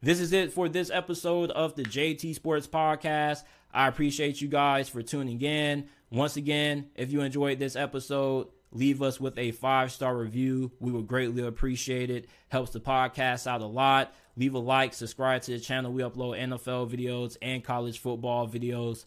This 0.02 0.20
is 0.20 0.34
it 0.34 0.52
for 0.52 0.68
this 0.68 0.92
episode 0.92 1.52
of 1.52 1.76
the 1.76 1.84
JT 1.84 2.36
Sports 2.36 2.68
Podcast. 2.68 3.44
I 3.74 3.88
appreciate 3.88 4.42
you 4.42 4.48
guys 4.48 4.90
for 4.90 5.02
tuning 5.02 5.42
in. 5.42 5.86
Once 6.12 6.38
again, 6.38 6.90
if 6.96 7.12
you 7.12 7.22
enjoyed 7.22 7.60
this 7.60 7.76
episode, 7.76 8.48
leave 8.72 9.02
us 9.02 9.20
with 9.20 9.38
a 9.38 9.52
five 9.52 9.92
star 9.92 10.18
review. 10.18 10.72
We 10.80 10.92
would 10.92 11.08
greatly 11.08 11.46
appreciate 11.46 12.10
it. 12.10 12.28
Helps 12.50 12.72
the 12.72 12.80
podcast 12.80 13.46
out 13.46 13.62
a 13.62 13.68
lot. 13.68 14.14
Leave 14.36 14.54
a 14.54 14.60
like, 14.60 14.94
subscribe 14.94 15.42
to 15.44 15.52
the 15.52 15.60
channel. 15.60 15.92
We 15.92 16.02
upload 16.02 16.40
NFL 16.40 16.90
videos 16.90 17.38
and 17.42 17.64
college 17.64 18.00
football 18.00 18.48
videos 18.48 19.06